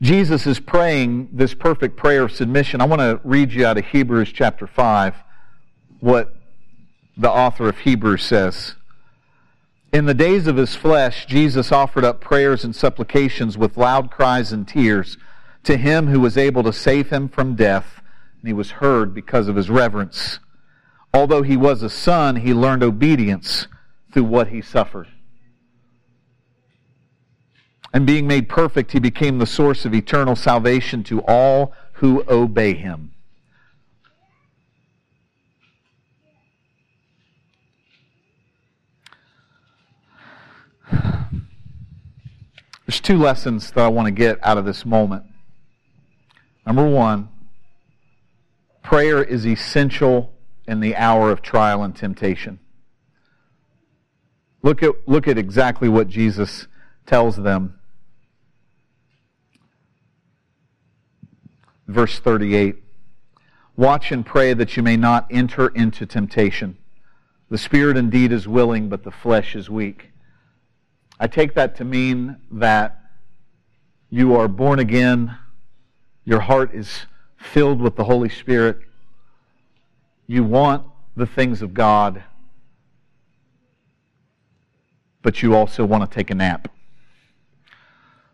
Jesus 0.00 0.46
is 0.46 0.60
praying 0.60 1.28
this 1.32 1.54
perfect 1.54 1.96
prayer 1.96 2.22
of 2.22 2.32
submission. 2.32 2.80
I 2.80 2.84
want 2.84 3.00
to 3.00 3.20
read 3.24 3.52
you 3.52 3.66
out 3.66 3.78
of 3.78 3.86
Hebrews 3.86 4.30
chapter 4.32 4.66
5 4.66 5.14
what 5.98 6.36
the 7.16 7.30
author 7.30 7.68
of 7.68 7.78
Hebrews 7.78 8.22
says. 8.22 8.76
In 9.92 10.06
the 10.06 10.14
days 10.14 10.46
of 10.46 10.56
his 10.56 10.76
flesh, 10.76 11.26
Jesus 11.26 11.72
offered 11.72 12.04
up 12.04 12.20
prayers 12.20 12.62
and 12.62 12.76
supplications 12.76 13.58
with 13.58 13.76
loud 13.76 14.12
cries 14.12 14.52
and 14.52 14.68
tears 14.68 15.16
to 15.64 15.76
him 15.76 16.06
who 16.06 16.20
was 16.20 16.36
able 16.36 16.62
to 16.62 16.72
save 16.72 17.10
him 17.10 17.28
from 17.28 17.56
death, 17.56 18.00
and 18.40 18.46
he 18.46 18.52
was 18.52 18.72
heard 18.72 19.12
because 19.12 19.48
of 19.48 19.56
his 19.56 19.68
reverence. 19.68 20.38
Although 21.12 21.42
he 21.42 21.56
was 21.56 21.82
a 21.82 21.90
son, 21.90 22.36
he 22.36 22.54
learned 22.54 22.84
obedience 22.84 23.66
through 24.12 24.24
what 24.24 24.48
he 24.48 24.62
suffered. 24.62 25.08
And 27.92 28.06
being 28.06 28.26
made 28.26 28.48
perfect, 28.48 28.92
he 28.92 29.00
became 29.00 29.38
the 29.38 29.46
source 29.46 29.84
of 29.84 29.94
eternal 29.94 30.36
salvation 30.36 31.02
to 31.04 31.22
all 31.22 31.72
who 31.94 32.22
obey 32.28 32.74
him. 32.74 33.12
There's 42.86 43.00
two 43.00 43.18
lessons 43.18 43.70
that 43.72 43.84
I 43.84 43.88
want 43.88 44.06
to 44.06 44.10
get 44.10 44.38
out 44.42 44.56
of 44.56 44.64
this 44.64 44.86
moment. 44.86 45.24
Number 46.66 46.88
one, 46.88 47.28
prayer 48.82 49.22
is 49.22 49.46
essential 49.46 50.32
in 50.66 50.80
the 50.80 50.96
hour 50.96 51.30
of 51.30 51.42
trial 51.42 51.82
and 51.82 51.94
temptation. 51.94 52.58
Look 54.62 54.82
at, 54.82 54.92
look 55.06 55.28
at 55.28 55.36
exactly 55.36 55.88
what 55.88 56.08
Jesus 56.08 56.66
tells 57.06 57.36
them 57.36 57.77
verse 61.88 62.18
38. 62.20 62.76
Watch 63.76 64.12
and 64.12 64.24
pray 64.24 64.54
that 64.54 64.76
you 64.76 64.82
may 64.82 64.96
not 64.96 65.26
enter 65.30 65.68
into 65.68 66.06
temptation. 66.06 66.76
The 67.50 67.58
spirit 67.58 67.96
indeed 67.96 68.30
is 68.30 68.46
willing, 68.46 68.88
but 68.88 69.04
the 69.04 69.10
flesh 69.10 69.56
is 69.56 69.70
weak. 69.70 70.10
I 71.18 71.26
take 71.26 71.54
that 71.54 71.76
to 71.76 71.84
mean 71.84 72.36
that 72.50 73.00
you 74.10 74.36
are 74.36 74.48
born 74.48 74.78
again, 74.78 75.36
your 76.24 76.40
heart 76.40 76.74
is 76.74 77.06
filled 77.36 77.80
with 77.80 77.96
the 77.96 78.04
Holy 78.04 78.28
Spirit, 78.28 78.78
you 80.26 80.44
want 80.44 80.86
the 81.16 81.26
things 81.26 81.62
of 81.62 81.72
God, 81.74 82.22
but 85.22 85.42
you 85.42 85.54
also 85.54 85.84
want 85.84 86.08
to 86.08 86.14
take 86.14 86.30
a 86.30 86.34
nap. 86.34 86.68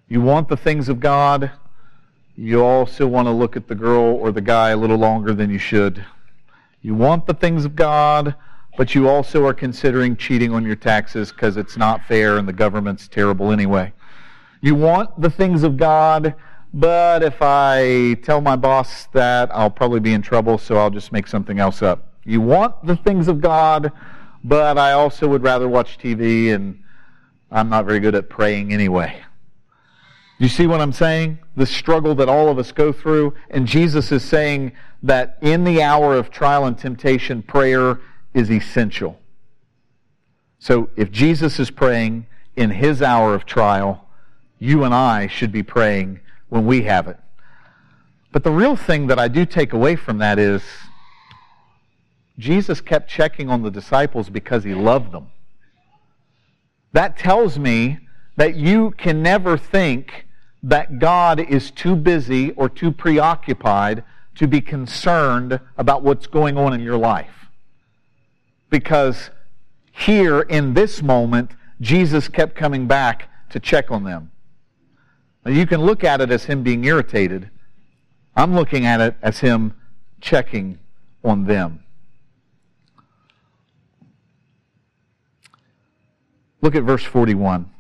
You 0.09 0.21
want 0.21 0.49
the 0.49 0.57
things 0.57 0.89
of 0.89 1.01
God, 1.01 1.51
you 2.37 2.65
also 2.65 3.07
want 3.07 3.27
to 3.27 3.33
look 3.33 3.57
at 3.57 3.69
the 3.69 3.75
girl 3.75 4.03
or 4.03 4.33
the 4.33 4.41
guy 4.41 4.71
a 4.71 4.77
little 4.77 4.97
longer 4.97 5.33
than 5.35 5.51
you 5.51 5.59
should. 5.59 6.05
You 6.83 6.95
want 6.95 7.27
the 7.27 7.35
things 7.35 7.65
of 7.65 7.77
God, 7.77 8.35
but 8.77 8.95
you 8.95 9.09
also 9.09 9.47
are 9.47 9.55
considering 9.55 10.17
cheating 10.17 10.53
on 10.53 10.65
your 10.65 10.77
taxes 10.77 11.31
because 11.31 11.57
it's 11.57 11.77
not 11.77 12.05
fair 12.05 12.39
and 12.39 12.49
the 12.49 12.53
government's 12.53 13.07
terrible 13.07 13.53
anyway. 13.53 13.93
You 14.61 14.75
want 14.75 15.21
the 15.21 15.31
things 15.31 15.63
of 15.63 15.77
God, 15.77 16.35
but 16.73 17.23
if 17.23 17.37
I 17.41 18.15
tell 18.25 18.41
my 18.41 18.57
boss 18.57 19.07
that, 19.13 19.49
I'll 19.55 19.71
probably 19.71 20.01
be 20.01 20.13
in 20.13 20.23
trouble, 20.23 20.59
so 20.59 20.77
I'll 20.77 20.91
just 20.91 21.13
make 21.13 21.29
something 21.29 21.61
else 21.61 21.83
up. 21.83 22.15
You 22.25 22.41
want 22.41 22.85
the 22.85 22.97
things 22.97 23.29
of 23.29 23.41
God, 23.41 23.93
but 24.43 24.77
I 24.77 24.93
also 24.93 25.29
would 25.29 25.43
rather 25.43 25.69
watch 25.69 25.99
TV 25.99 26.53
and 26.53 26.83
I'm 27.53 27.69
not 27.69 27.85
very 27.85 28.01
good 28.01 28.17
at 28.17 28.29
praying 28.29 28.73
anyway. 28.73 29.23
You 30.45 30.51
see 30.51 30.67
what 30.67 30.83
I'm 30.83 30.93
saying? 30.93 31.39
The 31.57 31.65
struggle 31.65 32.15
that 32.17 32.29
all 32.29 32.51
of 32.51 32.59
us 32.59 32.71
go 32.71 32.93
through. 32.93 33.33
And 33.49 33.67
Jesus 33.67 34.13
is 34.13 34.23
saying 34.23 34.73
that 35.03 35.39
in 35.41 35.65
the 35.65 35.81
hour 35.81 36.15
of 36.15 36.31
trial 36.31 36.67
and 36.67 36.77
temptation, 36.77 37.41
prayer 37.43 37.99
is 38.35 38.51
essential. 38.51 39.19
So 40.59 40.91
if 40.97 41.11
Jesus 41.11 41.59
is 41.59 41.71
praying 41.71 42.27
in 42.57 42.69
his 42.69 43.01
hour 43.01 43.35
of 43.35 43.47
trial, 43.47 44.07
you 44.59 44.85
and 44.85 44.95
I 44.95 45.29
should 45.29 45.51
be 45.51 45.63
praying 45.63 46.21
when 46.51 46.67
we 46.67 46.83
have 46.83 47.09
it. 47.09 47.17
But 48.31 48.45
the 48.45 48.53
real 48.53 48.77
thing 48.77 49.07
that 49.07 49.19
I 49.19 49.29
do 49.29 49.47
take 49.47 49.73
away 49.73 49.97
from 49.97 50.19
that 50.19 50.39
is 50.39 50.63
Jesus 52.39 52.83
kept 52.83 53.09
checking 53.09 53.49
on 53.49 53.63
the 53.63 53.71
disciples 53.71 54.29
because 54.29 54.63
he 54.63 54.75
loved 54.75 55.11
them. 55.11 55.29
That 56.93 57.17
tells 57.17 57.59
me 57.59 58.01
that 58.37 58.57
you 58.57 58.91
can 58.99 59.23
never 59.23 59.57
think 59.57 60.27
that 60.65 60.99
God 60.99 61.41
is 61.41 61.71
too 61.71 61.95
busy 61.95 62.53
or 62.53 62.71
too 62.71 62.91
preoccupied 62.91 64.03
to 64.37 64.49
be 64.49 64.63
concerned 64.63 65.61
about 65.77 66.03
what's 66.03 66.27
going 66.27 66.57
on 66.57 66.73
in 66.73 66.81
your 66.81 66.97
life. 66.97 67.51
Because 68.71 69.31
here 69.93 70.41
in 70.41 70.73
this 70.73 71.03
moment, 71.03 71.51
Jesus 71.83 72.29
kept 72.29 72.55
coming 72.57 72.87
back 72.87 73.29
to 73.51 73.61
check 73.61 73.91
on 73.91 74.05
them. 74.05 74.31
Now, 75.45 75.53
you 75.53 75.67
can 75.67 75.83
look 75.83 76.03
at 76.03 76.23
it 76.23 76.31
as 76.31 76.45
him 76.45 76.63
being 76.63 76.83
irritated. 76.85 77.51
I'm 78.35 78.55
looking 78.55 78.87
at 78.87 79.03
it 79.03 79.17
as 79.21 79.41
him 79.41 79.75
checking 80.23 80.79
on 81.23 81.45
them. 81.45 81.85
Look 86.63 86.75
at 86.75 86.85
verse 86.85 87.05
41. 87.05 87.71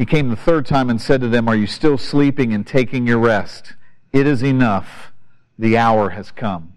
He 0.00 0.06
came 0.06 0.30
the 0.30 0.34
third 0.34 0.64
time 0.64 0.88
and 0.88 0.98
said 0.98 1.20
to 1.20 1.28
them, 1.28 1.46
Are 1.46 1.54
you 1.54 1.66
still 1.66 1.98
sleeping 1.98 2.54
and 2.54 2.66
taking 2.66 3.06
your 3.06 3.18
rest? 3.18 3.74
It 4.14 4.26
is 4.26 4.42
enough. 4.42 5.12
The 5.58 5.76
hour 5.76 6.08
has 6.08 6.30
come. 6.30 6.72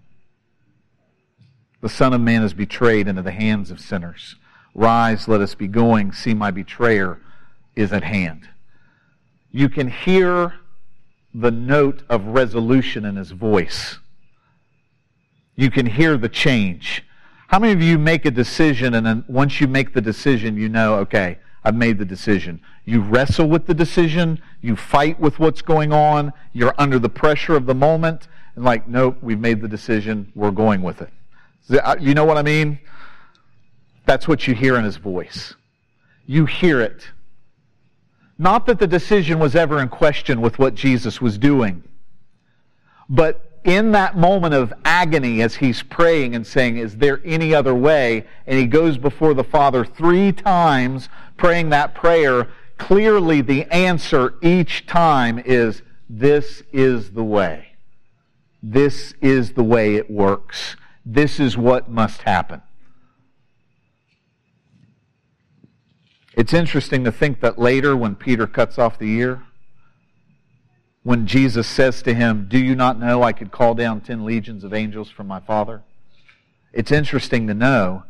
The 1.79 1.87
Son 1.87 2.11
of 2.11 2.19
Man 2.19 2.43
is 2.43 2.53
betrayed 2.53 3.07
into 3.07 3.21
the 3.21 3.31
hands 3.31 3.71
of 3.71 3.79
sinners. 3.79 4.35
Rise, 4.75 5.29
let 5.29 5.39
us 5.39 5.55
be 5.55 5.69
going. 5.69 6.11
See, 6.11 6.33
my 6.33 6.51
betrayer 6.51 7.21
is 7.77 7.93
at 7.93 8.03
hand. 8.03 8.49
You 9.51 9.69
can 9.69 9.87
hear 9.87 10.55
the 11.33 11.51
note 11.51 12.03
of 12.09 12.25
resolution 12.25 13.05
in 13.05 13.15
his 13.15 13.31
voice. 13.31 13.99
You 15.55 15.71
can 15.71 15.85
hear 15.85 16.17
the 16.17 16.27
change. 16.27 17.05
How 17.47 17.59
many 17.59 17.71
of 17.71 17.81
you 17.81 17.97
make 17.97 18.25
a 18.25 18.31
decision 18.31 18.93
and 18.93 19.05
then 19.05 19.23
once 19.29 19.61
you 19.61 19.67
make 19.69 19.93
the 19.93 20.01
decision, 20.01 20.57
you 20.57 20.67
know, 20.67 20.95
okay, 20.95 21.37
I've 21.63 21.75
made 21.75 21.97
the 21.97 22.05
decision. 22.05 22.59
You 22.85 23.01
wrestle 23.01 23.47
with 23.47 23.65
the 23.65 23.73
decision. 23.73 24.41
You 24.61 24.75
fight 24.75 25.19
with 25.19 25.39
what's 25.39 25.61
going 25.61 25.93
on. 25.93 26.33
You're 26.51 26.75
under 26.77 26.99
the 26.99 27.09
pressure 27.09 27.55
of 27.55 27.65
the 27.65 27.75
moment. 27.75 28.27
And 28.55 28.65
like, 28.65 28.87
nope, 28.87 29.17
we've 29.21 29.39
made 29.39 29.61
the 29.61 29.67
decision. 29.67 30.31
We're 30.35 30.51
going 30.51 30.81
with 30.81 31.01
it. 31.01 31.09
Uh, 31.81 31.95
you 31.99 32.13
know 32.13 32.25
what 32.25 32.37
I 32.37 32.41
mean? 32.41 32.79
That's 34.05 34.27
what 34.27 34.47
you 34.47 34.53
hear 34.53 34.75
in 34.75 34.83
his 34.83 34.97
voice. 34.97 35.55
You 36.25 36.45
hear 36.45 36.81
it. 36.81 37.07
Not 38.37 38.65
that 38.65 38.79
the 38.79 38.87
decision 38.87 39.39
was 39.39 39.55
ever 39.55 39.81
in 39.81 39.89
question 39.89 40.41
with 40.41 40.59
what 40.59 40.75
Jesus 40.75 41.21
was 41.21 41.37
doing, 41.37 41.83
but 43.07 43.53
in 43.63 43.91
that 43.93 44.17
moment 44.17 44.53
of 44.53 44.73
agony 44.83 45.41
as 45.41 45.55
he's 45.55 45.81
praying 45.83 46.35
and 46.35 46.45
saying, 46.45 46.77
Is 46.77 46.97
there 46.97 47.21
any 47.23 47.53
other 47.53 47.73
way? 47.73 48.25
And 48.45 48.59
he 48.59 48.65
goes 48.65 48.97
before 48.97 49.33
the 49.33 49.43
Father 49.43 49.85
three 49.85 50.31
times 50.31 51.07
praying 51.37 51.69
that 51.69 51.95
prayer. 51.95 52.47
Clearly, 52.77 53.41
the 53.41 53.65
answer 53.71 54.35
each 54.41 54.85
time 54.85 55.39
is, 55.39 55.81
This 56.09 56.63
is 56.71 57.11
the 57.11 57.23
way. 57.23 57.75
This 58.61 59.13
is 59.21 59.53
the 59.53 59.63
way 59.63 59.95
it 59.95 60.09
works. 60.09 60.75
This 61.05 61.39
is 61.39 61.57
what 61.57 61.89
must 61.89 62.21
happen. 62.21 62.61
It's 66.35 66.53
interesting 66.53 67.03
to 67.03 67.11
think 67.11 67.41
that 67.41 67.59
later, 67.59 67.95
when 67.95 68.15
Peter 68.15 68.47
cuts 68.47 68.79
off 68.79 68.97
the 68.97 69.11
ear, 69.11 69.43
when 71.03 71.27
Jesus 71.27 71.67
says 71.67 72.01
to 72.03 72.13
him, 72.13 72.47
Do 72.49 72.57
you 72.57 72.75
not 72.75 72.99
know 72.99 73.21
I 73.21 73.33
could 73.33 73.51
call 73.51 73.75
down 73.75 74.01
ten 74.01 74.25
legions 74.25 74.63
of 74.63 74.73
angels 74.73 75.09
from 75.09 75.27
my 75.27 75.39
Father? 75.39 75.83
It's 76.71 76.91
interesting 76.91 77.47
to 77.47 77.53
know 77.53 78.03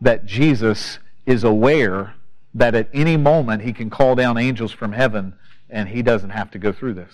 that 0.00 0.24
Jesus 0.24 1.00
is 1.26 1.44
aware 1.44 2.14
that 2.56 2.74
at 2.74 2.88
any 2.92 3.16
moment 3.16 3.62
he 3.62 3.72
can 3.72 3.90
call 3.90 4.14
down 4.14 4.38
angels 4.38 4.72
from 4.72 4.92
heaven 4.92 5.34
and 5.68 5.88
he 5.88 6.02
doesn't 6.02 6.30
have 6.30 6.50
to 6.50 6.58
go 6.58 6.72
through 6.72 6.94
this. 6.94 7.12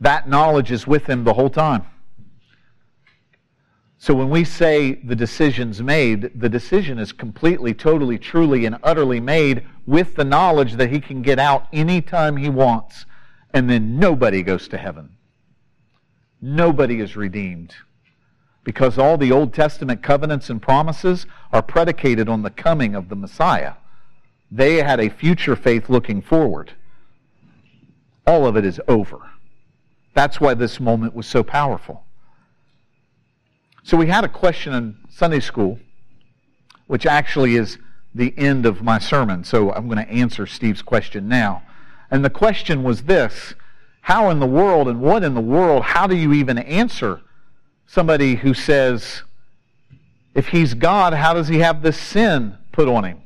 That 0.00 0.28
knowledge 0.28 0.70
is 0.70 0.86
with 0.86 1.06
him 1.06 1.24
the 1.24 1.32
whole 1.32 1.50
time. 1.50 1.86
So 3.96 4.14
when 4.14 4.30
we 4.30 4.44
say 4.44 4.94
the 4.94 5.16
decision's 5.16 5.80
made, 5.80 6.32
the 6.34 6.48
decision 6.48 6.98
is 6.98 7.12
completely, 7.12 7.72
totally, 7.72 8.18
truly, 8.18 8.66
and 8.66 8.76
utterly 8.82 9.20
made 9.20 9.64
with 9.86 10.16
the 10.16 10.24
knowledge 10.24 10.74
that 10.74 10.90
he 10.90 11.00
can 11.00 11.22
get 11.22 11.38
out 11.38 11.68
anytime 11.72 12.36
he 12.36 12.50
wants 12.50 13.06
and 13.54 13.70
then 13.70 13.98
nobody 13.98 14.42
goes 14.42 14.68
to 14.68 14.76
heaven. 14.76 15.16
Nobody 16.40 17.00
is 17.00 17.16
redeemed. 17.16 17.74
Because 18.64 18.98
all 18.98 19.16
the 19.16 19.32
Old 19.32 19.54
Testament 19.54 20.02
covenants 20.02 20.50
and 20.50 20.60
promises 20.60 21.26
are 21.52 21.62
predicated 21.62 22.28
on 22.28 22.42
the 22.42 22.50
coming 22.50 22.94
of 22.94 23.08
the 23.08 23.16
Messiah. 23.16 23.74
They 24.54 24.82
had 24.82 25.00
a 25.00 25.08
future 25.08 25.56
faith 25.56 25.88
looking 25.88 26.20
forward. 26.20 26.72
All 28.26 28.46
of 28.46 28.54
it 28.54 28.66
is 28.66 28.78
over. 28.86 29.18
That's 30.12 30.42
why 30.42 30.52
this 30.52 30.78
moment 30.78 31.14
was 31.14 31.26
so 31.26 31.42
powerful. 31.42 32.04
So 33.82 33.96
we 33.96 34.08
had 34.08 34.24
a 34.24 34.28
question 34.28 34.74
in 34.74 34.98
Sunday 35.08 35.40
school, 35.40 35.80
which 36.86 37.06
actually 37.06 37.56
is 37.56 37.78
the 38.14 38.34
end 38.36 38.66
of 38.66 38.82
my 38.82 38.98
sermon. 38.98 39.42
So 39.42 39.72
I'm 39.72 39.88
going 39.88 40.04
to 40.04 40.12
answer 40.12 40.46
Steve's 40.46 40.82
question 40.82 41.28
now. 41.28 41.62
And 42.10 42.22
the 42.22 42.30
question 42.30 42.82
was 42.82 43.04
this 43.04 43.54
How 44.02 44.28
in 44.28 44.38
the 44.38 44.46
world 44.46 44.86
and 44.86 45.00
what 45.00 45.24
in 45.24 45.32
the 45.32 45.40
world, 45.40 45.82
how 45.82 46.06
do 46.06 46.14
you 46.14 46.34
even 46.34 46.58
answer 46.58 47.22
somebody 47.86 48.34
who 48.34 48.52
says, 48.52 49.22
if 50.34 50.48
he's 50.48 50.74
God, 50.74 51.14
how 51.14 51.32
does 51.32 51.48
he 51.48 51.60
have 51.60 51.80
this 51.80 51.98
sin 51.98 52.58
put 52.70 52.86
on 52.86 53.04
him? 53.04 53.22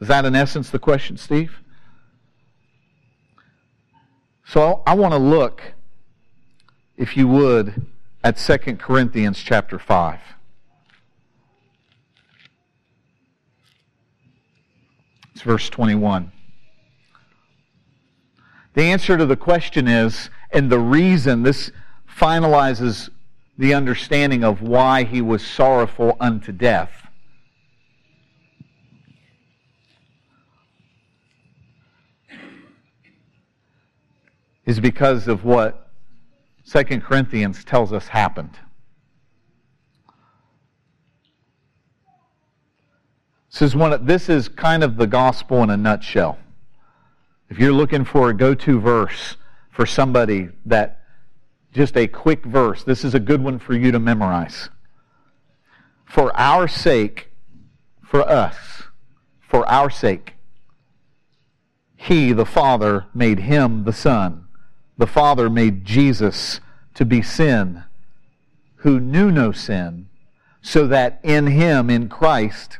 Is 0.00 0.08
that 0.08 0.24
in 0.24 0.34
essence 0.34 0.70
the 0.70 0.78
question, 0.78 1.16
Steve? 1.16 1.58
So 4.44 4.82
I 4.86 4.94
want 4.94 5.12
to 5.12 5.18
look, 5.18 5.74
if 6.96 7.16
you 7.16 7.26
would, 7.28 7.86
at 8.22 8.36
2 8.36 8.76
Corinthians 8.76 9.38
chapter 9.38 9.78
5. 9.78 10.20
It's 15.32 15.42
verse 15.42 15.68
21. 15.68 16.32
The 18.74 18.82
answer 18.82 19.16
to 19.16 19.26
the 19.26 19.36
question 19.36 19.88
is, 19.88 20.30
and 20.50 20.70
the 20.70 20.78
reason 20.78 21.42
this 21.42 21.70
finalizes 22.08 23.08
the 23.58 23.74
understanding 23.74 24.44
of 24.44 24.62
why 24.62 25.04
he 25.04 25.20
was 25.22 25.44
sorrowful 25.44 26.16
unto 26.20 26.52
death. 26.52 27.05
Is 34.66 34.80
because 34.80 35.28
of 35.28 35.44
what 35.44 35.90
2 36.68 36.82
Corinthians 37.00 37.64
tells 37.64 37.92
us 37.92 38.08
happened. 38.08 38.58
This 43.52 43.62
is, 43.62 43.76
one, 43.76 44.04
this 44.04 44.28
is 44.28 44.48
kind 44.48 44.82
of 44.82 44.96
the 44.96 45.06
gospel 45.06 45.62
in 45.62 45.70
a 45.70 45.76
nutshell. 45.76 46.36
If 47.48 47.58
you're 47.58 47.72
looking 47.72 48.04
for 48.04 48.28
a 48.28 48.34
go 48.34 48.54
to 48.54 48.80
verse 48.80 49.36
for 49.70 49.86
somebody 49.86 50.48
that 50.66 51.00
just 51.72 51.96
a 51.96 52.08
quick 52.08 52.44
verse, 52.44 52.82
this 52.82 53.04
is 53.04 53.14
a 53.14 53.20
good 53.20 53.42
one 53.42 53.58
for 53.58 53.74
you 53.74 53.92
to 53.92 53.98
memorize. 53.98 54.68
For 56.04 56.36
our 56.36 56.66
sake, 56.66 57.30
for 58.02 58.28
us, 58.28 58.82
for 59.40 59.66
our 59.68 59.90
sake, 59.90 60.34
He, 61.94 62.32
the 62.32 62.44
Father, 62.44 63.06
made 63.14 63.38
Him 63.38 63.84
the 63.84 63.92
Son. 63.92 64.45
The 64.98 65.06
Father 65.06 65.50
made 65.50 65.84
Jesus 65.84 66.60
to 66.94 67.04
be 67.04 67.22
sin, 67.22 67.84
who 68.76 68.98
knew 68.98 69.30
no 69.30 69.52
sin, 69.52 70.08
so 70.62 70.86
that 70.86 71.20
in 71.22 71.46
Him, 71.48 71.90
in 71.90 72.08
Christ, 72.08 72.78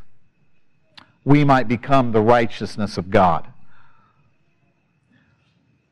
we 1.24 1.44
might 1.44 1.68
become 1.68 2.12
the 2.12 2.22
righteousness 2.22 2.96
of 2.96 3.10
God. 3.10 3.46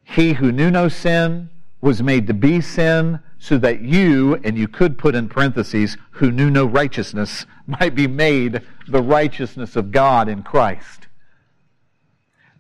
He 0.05 0.35
who 0.35 0.53
knew 0.53 0.71
no 0.71 0.89
sin 0.89 1.51
was 1.81 2.03
made 2.03 2.27
to 2.29 2.35
be 2.35 2.61
sin 2.61 3.21
so 3.39 3.59
that 3.59 3.83
you, 3.83 4.37
and 4.37 4.57
you 4.57 4.67
could 4.67 4.97
put 4.97 5.15
in 5.15 5.29
parentheses, 5.29 5.99
who 6.13 6.31
knew 6.31 6.51
no 6.51 6.65
righteousness, 6.65 7.45
might 7.67 7.95
be 7.95 8.07
made 8.07 8.63
the 8.89 9.03
righteousness 9.03 9.77
of 9.77 9.91
God 9.93 10.29
in 10.29 10.43
Christ. 10.43 11.09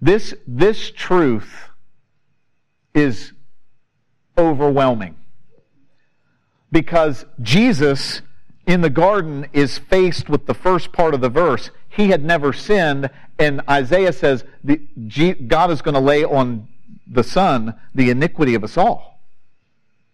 This, 0.02 0.34
this 0.46 0.90
truth 0.90 1.70
is 2.94 3.32
overwhelming 4.36 5.16
because 6.70 7.24
Jesus 7.40 8.20
in 8.66 8.80
the 8.80 8.90
garden 8.90 9.46
is 9.52 9.78
faced 9.78 10.28
with 10.28 10.46
the 10.46 10.54
first 10.54 10.92
part 10.92 11.14
of 11.14 11.20
the 11.20 11.28
verse. 11.28 11.70
He 11.88 12.08
had 12.08 12.24
never 12.24 12.52
sinned, 12.52 13.10
and 13.38 13.60
Isaiah 13.68 14.12
says 14.12 14.44
the, 14.62 14.76
God 15.46 15.70
is 15.70 15.82
going 15.82 15.94
to 15.94 16.00
lay 16.00 16.24
on 16.24 16.68
the 17.06 17.22
Son 17.22 17.74
the 17.94 18.10
iniquity 18.10 18.54
of 18.54 18.64
us 18.64 18.76
all. 18.76 19.20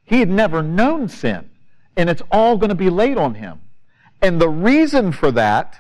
He 0.05 0.19
had 0.19 0.29
never 0.29 0.63
known 0.63 1.09
sin, 1.09 1.49
and 1.97 2.11
it's 2.11 2.23
all 2.31 2.57
going 2.57 2.71
to 2.71 2.75
be 2.75 2.91
laid 2.91 3.17
on 3.17 3.35
him. 3.35 3.61
And 4.21 4.41
the 4.41 4.49
reason 4.49 5.13
for 5.13 5.31
that 5.33 5.77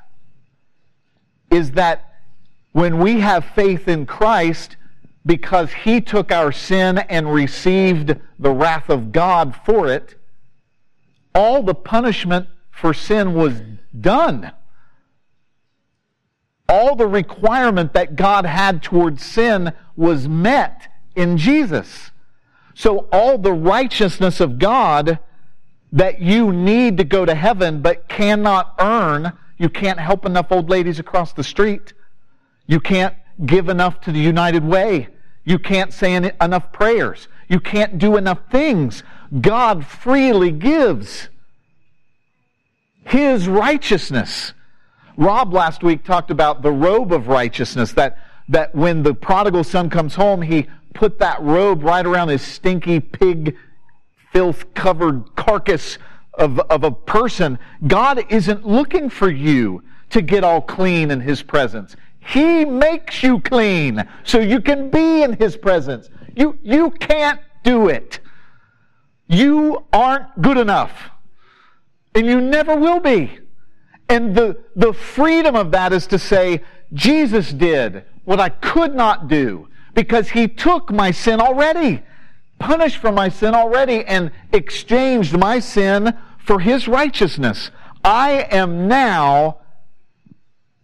is 1.50 1.72
that 1.72 2.06
when 2.72 3.00
we 3.00 3.20
have 3.20 3.44
faith 3.44 3.88
in 3.88 4.06
Christ, 4.06 4.76
because 5.24 5.72
he 5.72 6.00
took 6.00 6.32
our 6.32 6.50
sin 6.52 6.98
and 6.98 7.32
received 7.32 8.16
the 8.38 8.50
wrath 8.50 8.88
of 8.88 9.12
God 9.12 9.54
for 9.64 9.86
it, 9.86 10.16
all 11.34 11.62
the 11.62 11.74
punishment 11.74 12.48
for 12.70 12.94
sin 12.94 13.34
was 13.34 13.60
done. 13.98 14.52
All 16.68 16.96
the 16.96 17.06
requirement 17.06 17.92
that 17.92 18.16
God 18.16 18.46
had 18.46 18.82
towards 18.82 19.24
sin 19.24 19.72
was 19.96 20.28
met 20.28 20.88
in 21.14 21.36
Jesus. 21.36 22.10
So 22.74 23.08
all 23.12 23.36
the 23.36 23.52
righteousness 23.52 24.40
of 24.40 24.58
God 24.58 25.18
that 25.92 26.20
you 26.20 26.52
need 26.52 26.96
to 26.98 27.04
go 27.04 27.24
to 27.24 27.34
heaven 27.34 27.82
but 27.82 28.08
cannot 28.08 28.74
earn, 28.78 29.32
you 29.58 29.68
can't 29.68 29.98
help 29.98 30.24
enough 30.24 30.50
old 30.50 30.70
ladies 30.70 30.98
across 30.98 31.32
the 31.32 31.44
street. 31.44 31.92
You 32.66 32.80
can't 32.80 33.14
give 33.46 33.68
enough 33.68 34.00
to 34.02 34.12
the 34.12 34.18
United 34.18 34.64
Way. 34.64 35.08
You 35.44 35.58
can't 35.58 35.92
say 35.92 36.14
enough 36.14 36.72
prayers. 36.72 37.28
You 37.48 37.60
can't 37.60 37.98
do 37.98 38.16
enough 38.16 38.38
things. 38.50 39.02
God 39.40 39.86
freely 39.86 40.50
gives 40.50 41.28
His 43.04 43.48
righteousness. 43.48 44.52
Rob 45.16 45.52
last 45.52 45.82
week 45.82 46.04
talked 46.04 46.30
about 46.30 46.62
the 46.62 46.70
robe 46.70 47.12
of 47.12 47.28
righteousness 47.28 47.92
that, 47.92 48.18
that 48.48 48.74
when 48.74 49.02
the 49.02 49.14
prodigal 49.14 49.64
son 49.64 49.90
comes 49.90 50.14
home, 50.14 50.40
he 50.42 50.66
put 50.94 51.18
that 51.18 51.40
robe 51.42 51.82
right 51.82 52.06
around 52.06 52.28
his 52.28 52.42
stinky 52.42 53.00
pig 53.00 53.56
filth 54.32 54.72
covered 54.74 55.34
carcass 55.36 55.98
of, 56.34 56.58
of 56.58 56.84
a 56.84 56.90
person. 56.90 57.58
God 57.86 58.24
isn't 58.30 58.66
looking 58.66 59.10
for 59.10 59.30
you 59.30 59.82
to 60.10 60.22
get 60.22 60.44
all 60.44 60.60
clean 60.60 61.10
in 61.10 61.20
his 61.20 61.42
presence. 61.42 61.96
He 62.20 62.64
makes 62.64 63.22
you 63.22 63.40
clean 63.40 64.06
so 64.24 64.38
you 64.38 64.60
can 64.60 64.90
be 64.90 65.22
in 65.22 65.32
his 65.34 65.56
presence. 65.56 66.08
You, 66.36 66.58
you 66.62 66.90
can't 66.90 67.40
do 67.64 67.88
it. 67.88 68.20
You 69.26 69.84
aren't 69.92 70.40
good 70.40 70.58
enough. 70.58 71.10
And 72.14 72.26
you 72.26 72.40
never 72.40 72.76
will 72.76 73.00
be. 73.00 73.38
And 74.08 74.34
the, 74.34 74.58
the 74.76 74.92
freedom 74.92 75.56
of 75.56 75.70
that 75.70 75.92
is 75.92 76.06
to 76.08 76.18
say, 76.18 76.62
Jesus 76.92 77.52
did 77.52 78.04
what 78.24 78.40
I 78.40 78.48
could 78.48 78.94
not 78.94 79.28
do 79.28 79.68
because 79.94 80.30
he 80.30 80.48
took 80.48 80.90
my 80.90 81.10
sin 81.10 81.40
already. 81.40 82.02
punished 82.60 82.98
for 82.98 83.10
my 83.10 83.28
sin 83.28 83.54
already 83.54 84.04
and 84.04 84.30
exchanged 84.52 85.36
my 85.36 85.58
sin 85.58 86.16
for 86.38 86.60
his 86.60 86.86
righteousness. 86.86 87.72
I 88.04 88.46
am 88.50 88.86
now 88.86 89.59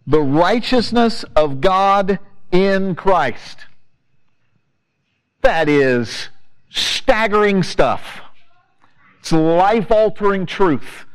the 0.07 0.21
righteousness 0.21 1.25
of 1.35 1.59
God 1.59 2.19
in 2.51 2.95
Christ. 2.95 3.65
That 5.41 5.67
is 5.67 6.29
staggering 6.69 7.61
stuff. 7.61 8.21
It's 9.19 9.33
life 9.33 9.91
altering 9.91 10.45
truth. 10.45 11.05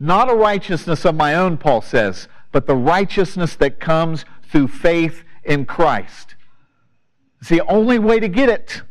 Not 0.00 0.30
a 0.30 0.34
righteousness 0.34 1.04
of 1.04 1.14
my 1.14 1.34
own, 1.34 1.58
Paul 1.58 1.82
says, 1.82 2.28
but 2.50 2.66
the 2.66 2.74
righteousness 2.74 3.54
that 3.56 3.78
comes 3.78 4.24
through 4.50 4.68
faith 4.68 5.22
in 5.44 5.66
Christ. 5.66 6.34
It's 7.40 7.50
the 7.50 7.66
only 7.66 7.98
way 7.98 8.18
to 8.20 8.28
get 8.28 8.48
it. 8.48 8.82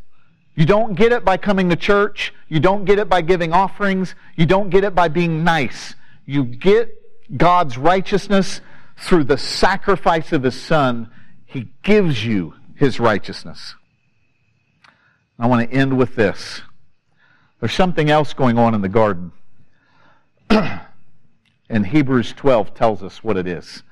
You 0.56 0.66
don't 0.66 0.94
get 0.94 1.12
it 1.12 1.26
by 1.26 1.38
coming 1.38 1.70
to 1.70 1.76
church. 1.76 2.34
You 2.48 2.60
don't 2.60 2.86
get 2.86 3.00
it 3.00 3.10
by 3.10 3.22
giving 3.22 3.52
offerings. 3.52 4.16
You 4.36 4.46
don't 4.46 4.70
get 4.70 4.84
it 4.84 4.96
by 4.96 5.08
being 5.08 5.44
nice. 5.44 5.96
You 6.26 6.44
get 6.46 6.90
God's 7.36 7.78
righteousness 7.78 8.62
through 8.98 9.26
the 9.26 9.38
sacrifice 9.38 10.32
of 10.32 10.44
His 10.44 10.60
Son. 10.60 11.10
He 11.46 11.70
gives 11.84 12.26
you 12.26 12.56
His 12.76 13.00
righteousness. 13.00 13.76
I 15.38 15.48
want 15.48 15.70
to 15.70 15.76
end 15.76 15.98
with 15.98 16.16
this. 16.16 16.62
There's 17.60 17.74
something 17.74 18.10
else 18.10 18.34
going 18.34 18.58
on 18.58 18.74
in 18.74 18.82
the 18.82 18.90
garden. 18.90 19.32
and 20.50 21.88
Hebrews 21.88 22.34
12 22.34 22.74
tells 22.74 23.04
us 23.04 23.24
what 23.24 23.38
it 23.38 23.48
is. 23.48 23.84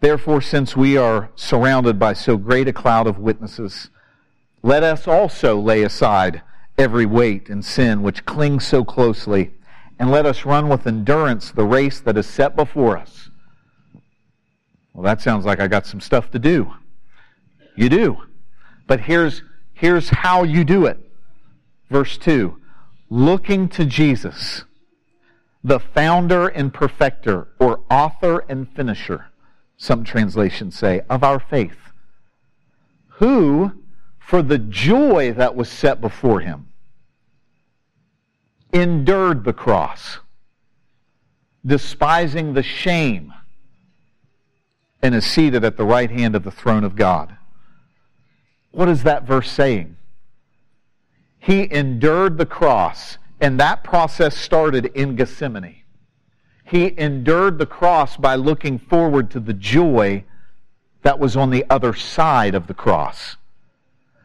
Therefore, 0.00 0.40
since 0.40 0.76
we 0.76 0.96
are 0.96 1.30
surrounded 1.36 1.98
by 1.98 2.12
so 2.12 2.36
great 2.36 2.66
a 2.66 2.72
cloud 2.72 3.06
of 3.06 3.18
witnesses, 3.18 3.88
let 4.62 4.82
us 4.82 5.06
also 5.06 5.60
lay 5.60 5.82
aside 5.82 6.42
every 6.76 7.06
weight 7.06 7.48
and 7.48 7.64
sin 7.64 8.02
which 8.02 8.26
clings 8.26 8.66
so 8.66 8.84
closely, 8.84 9.52
and 10.02 10.10
let 10.10 10.26
us 10.26 10.44
run 10.44 10.68
with 10.68 10.84
endurance 10.84 11.52
the 11.52 11.64
race 11.64 12.00
that 12.00 12.18
is 12.18 12.26
set 12.26 12.56
before 12.56 12.98
us. 12.98 13.30
Well, 14.92 15.04
that 15.04 15.20
sounds 15.20 15.44
like 15.44 15.60
I 15.60 15.68
got 15.68 15.86
some 15.86 16.00
stuff 16.00 16.28
to 16.32 16.40
do. 16.40 16.72
You 17.76 17.88
do. 17.88 18.16
But 18.88 19.02
here's, 19.02 19.42
here's 19.72 20.08
how 20.08 20.42
you 20.42 20.64
do 20.64 20.86
it. 20.86 20.98
Verse 21.88 22.18
2 22.18 22.56
Looking 23.10 23.68
to 23.68 23.84
Jesus, 23.84 24.64
the 25.62 25.78
founder 25.78 26.48
and 26.48 26.74
perfecter, 26.74 27.46
or 27.60 27.84
author 27.88 28.44
and 28.48 28.68
finisher 28.68 29.26
some 29.76 30.02
translations 30.02 30.76
say, 30.76 31.02
of 31.08 31.22
our 31.22 31.38
faith, 31.38 31.78
who, 33.18 33.70
for 34.18 34.42
the 34.42 34.58
joy 34.58 35.32
that 35.32 35.54
was 35.54 35.68
set 35.68 36.00
before 36.00 36.40
him, 36.40 36.71
endured 38.72 39.44
the 39.44 39.52
cross, 39.52 40.18
despising 41.64 42.54
the 42.54 42.62
shame, 42.62 43.32
and 45.02 45.14
is 45.14 45.26
seated 45.26 45.64
at 45.64 45.76
the 45.76 45.84
right 45.84 46.10
hand 46.10 46.34
of 46.34 46.44
the 46.44 46.50
throne 46.50 46.84
of 46.84 46.96
God. 46.96 47.36
What 48.70 48.88
is 48.88 49.02
that 49.02 49.24
verse 49.24 49.50
saying? 49.50 49.96
He 51.38 51.70
endured 51.72 52.38
the 52.38 52.46
cross, 52.46 53.18
and 53.40 53.58
that 53.60 53.82
process 53.82 54.36
started 54.36 54.86
in 54.86 55.16
Gethsemane. 55.16 55.82
He 56.64 56.94
endured 56.96 57.58
the 57.58 57.66
cross 57.66 58.16
by 58.16 58.36
looking 58.36 58.78
forward 58.78 59.30
to 59.32 59.40
the 59.40 59.52
joy 59.52 60.24
that 61.02 61.18
was 61.18 61.36
on 61.36 61.50
the 61.50 61.66
other 61.68 61.92
side 61.92 62.54
of 62.54 62.68
the 62.68 62.74
cross. 62.74 63.36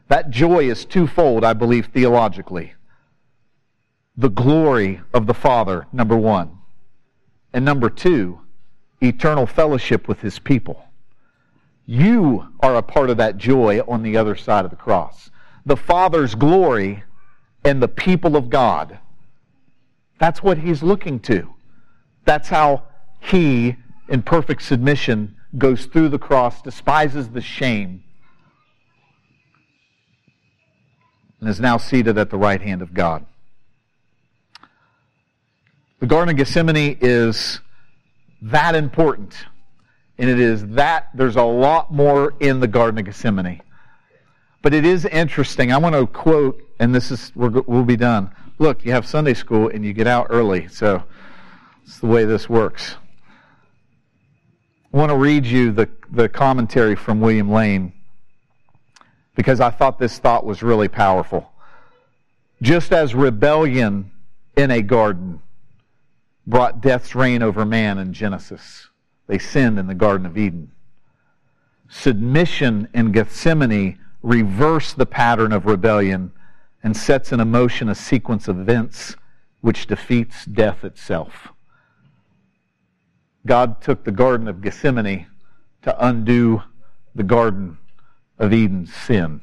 That 0.07 0.29
joy 0.29 0.69
is 0.69 0.85
twofold, 0.85 1.43
I 1.43 1.53
believe, 1.53 1.87
theologically. 1.87 2.73
The 4.17 4.29
glory 4.29 5.01
of 5.13 5.27
the 5.27 5.33
Father, 5.33 5.87
number 5.93 6.17
one. 6.17 6.57
And 7.53 7.63
number 7.63 7.89
two, 7.89 8.41
eternal 9.01 9.45
fellowship 9.45 10.07
with 10.07 10.21
His 10.21 10.39
people. 10.39 10.83
You 11.85 12.49
are 12.59 12.75
a 12.75 12.81
part 12.81 13.09
of 13.09 13.17
that 13.17 13.37
joy 13.37 13.79
on 13.87 14.03
the 14.03 14.17
other 14.17 14.35
side 14.35 14.65
of 14.65 14.71
the 14.71 14.77
cross. 14.77 15.29
The 15.65 15.77
Father's 15.77 16.35
glory 16.35 17.03
and 17.63 17.81
the 17.81 17.87
people 17.87 18.35
of 18.35 18.49
God. 18.49 18.99
That's 20.19 20.41
what 20.41 20.57
He's 20.57 20.81
looking 20.81 21.19
to. 21.21 21.53
That's 22.25 22.49
how 22.49 22.83
he, 23.19 23.75
in 24.09 24.21
perfect 24.21 24.61
submission, 24.61 25.35
goes 25.57 25.85
through 25.85 26.09
the 26.09 26.19
cross, 26.19 26.61
despises 26.61 27.29
the 27.29 27.41
shame, 27.41 28.03
and 31.39 31.49
is 31.49 31.59
now 31.59 31.77
seated 31.77 32.17
at 32.17 32.29
the 32.29 32.37
right 32.37 32.61
hand 32.61 32.81
of 32.81 32.93
God. 32.93 33.25
The 35.99 36.05
Garden 36.05 36.29
of 36.29 36.37
Gethsemane 36.37 36.97
is 37.01 37.59
that 38.41 38.75
important. 38.75 39.35
And 40.19 40.29
it 40.29 40.39
is 40.39 40.65
that, 40.67 41.09
there's 41.13 41.35
a 41.35 41.43
lot 41.43 41.91
more 41.91 42.33
in 42.39 42.59
the 42.59 42.67
Garden 42.67 42.99
of 42.99 43.05
Gethsemane. 43.05 43.61
But 44.61 44.73
it 44.73 44.85
is 44.85 45.05
interesting. 45.05 45.71
I 45.71 45.77
want 45.77 45.95
to 45.95 46.05
quote, 46.05 46.61
and 46.79 46.93
this 46.93 47.09
is, 47.09 47.31
we'll 47.35 47.83
be 47.83 47.95
done. 47.95 48.31
Look, 48.59 48.85
you 48.85 48.91
have 48.91 49.07
Sunday 49.07 49.33
school 49.33 49.69
and 49.69 49.85
you 49.85 49.93
get 49.93 50.07
out 50.07 50.27
early, 50.29 50.67
so 50.67 51.03
it's 51.83 51.99
the 51.99 52.07
way 52.07 52.25
this 52.25 52.49
works. 52.49 52.95
I 54.93 54.97
want 54.97 55.11
to 55.11 55.17
read 55.17 55.45
you 55.45 55.71
the, 55.71 55.89
the 56.11 56.29
commentary 56.29 56.95
from 56.95 57.21
William 57.21 57.51
Lane 57.51 57.93
because 59.35 59.59
I 59.59 59.69
thought 59.69 59.99
this 59.99 60.17
thought 60.17 60.45
was 60.45 60.63
really 60.63 60.87
powerful. 60.87 61.51
Just 62.61 62.91
as 62.91 63.13
rebellion 63.13 64.11
in 64.55 64.71
a 64.71 64.81
garden 64.81 65.41
brought 66.47 66.81
death's 66.81 67.13
reign 67.13 67.43
over 67.43 67.65
man 67.65 67.97
in 67.97 68.13
Genesis, 68.13 68.87
they 69.27 69.37
sinned 69.37 69.77
in 69.77 69.87
the 69.87 69.93
Garden 69.93 70.25
of 70.25 70.37
Eden. 70.37 70.71
Submission 71.89 72.87
in 72.93 73.11
Gethsemane 73.11 73.99
reversed 74.23 74.97
the 74.97 75.05
pattern 75.05 75.51
of 75.51 75.65
rebellion 75.65 76.31
and 76.81 76.95
sets 76.95 77.31
in 77.31 77.45
motion 77.51 77.89
a 77.89 77.95
sequence 77.95 78.47
of 78.47 78.59
events 78.59 79.15
which 79.61 79.87
defeats 79.87 80.45
death 80.45 80.83
itself. 80.83 81.49
God 83.45 83.81
took 83.81 84.03
the 84.03 84.11
Garden 84.11 84.47
of 84.47 84.61
Gethsemane 84.61 85.27
to 85.81 86.05
undo 86.05 86.63
the 87.15 87.23
Garden 87.23 87.77
of 88.39 88.53
Eden's 88.53 88.93
sin. 88.93 89.41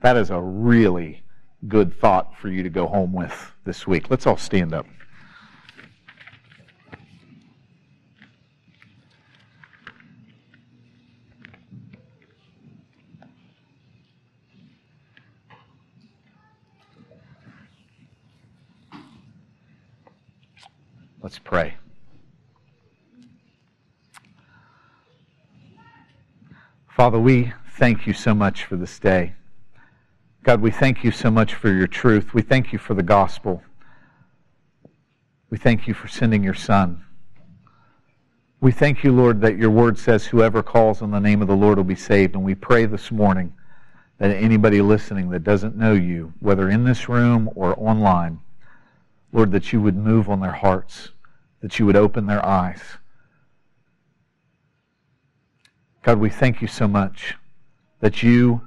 That 0.00 0.16
is 0.16 0.30
a 0.30 0.40
really 0.40 1.22
good 1.68 1.98
thought 1.98 2.36
for 2.38 2.48
you 2.48 2.62
to 2.62 2.70
go 2.70 2.86
home 2.86 3.12
with 3.12 3.52
this 3.64 3.86
week. 3.86 4.10
Let's 4.10 4.26
all 4.26 4.36
stand 4.36 4.74
up. 4.74 4.86
Let's 21.22 21.38
pray. 21.38 21.76
Father, 26.88 27.20
we 27.20 27.52
thank 27.78 28.08
you 28.08 28.12
so 28.12 28.34
much 28.34 28.64
for 28.64 28.74
this 28.74 28.98
day. 28.98 29.34
God, 30.42 30.60
we 30.60 30.72
thank 30.72 31.04
you 31.04 31.12
so 31.12 31.30
much 31.30 31.54
for 31.54 31.72
your 31.72 31.86
truth. 31.86 32.34
We 32.34 32.42
thank 32.42 32.72
you 32.72 32.78
for 32.80 32.94
the 32.94 33.04
gospel. 33.04 33.62
We 35.48 35.58
thank 35.58 35.86
you 35.86 35.94
for 35.94 36.08
sending 36.08 36.42
your 36.42 36.54
Son. 36.54 37.04
We 38.60 38.72
thank 38.72 39.04
you, 39.04 39.12
Lord, 39.12 39.40
that 39.42 39.56
your 39.56 39.70
word 39.70 39.98
says 39.98 40.26
whoever 40.26 40.60
calls 40.60 41.02
on 41.02 41.12
the 41.12 41.20
name 41.20 41.40
of 41.40 41.46
the 41.46 41.54
Lord 41.54 41.78
will 41.78 41.84
be 41.84 41.94
saved. 41.94 42.34
And 42.34 42.42
we 42.42 42.56
pray 42.56 42.84
this 42.86 43.12
morning 43.12 43.54
that 44.18 44.32
anybody 44.32 44.80
listening 44.80 45.30
that 45.30 45.44
doesn't 45.44 45.76
know 45.76 45.92
you, 45.92 46.32
whether 46.40 46.68
in 46.68 46.82
this 46.82 47.08
room 47.08 47.48
or 47.54 47.78
online, 47.78 48.40
Lord, 49.32 49.52
that 49.52 49.72
you 49.72 49.80
would 49.80 49.96
move 49.96 50.28
on 50.28 50.40
their 50.40 50.52
hearts, 50.52 51.10
that 51.60 51.78
you 51.78 51.86
would 51.86 51.96
open 51.96 52.26
their 52.26 52.44
eyes 52.44 52.80
God, 56.02 56.18
we 56.18 56.30
thank 56.30 56.60
you 56.60 56.66
so 56.66 56.88
much 56.88 57.36
that 58.00 58.24
you 58.24 58.60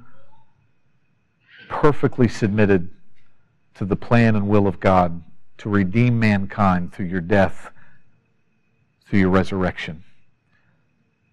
perfectly 1.68 2.28
submitted 2.28 2.88
to 3.74 3.84
the 3.84 3.96
plan 3.96 4.34
and 4.34 4.48
will 4.48 4.66
of 4.66 4.80
God 4.80 5.22
to 5.58 5.68
redeem 5.68 6.18
mankind 6.18 6.94
through 6.94 7.06
your 7.06 7.20
death, 7.20 7.70
through 9.06 9.18
your 9.18 9.28
resurrection. 9.28 10.02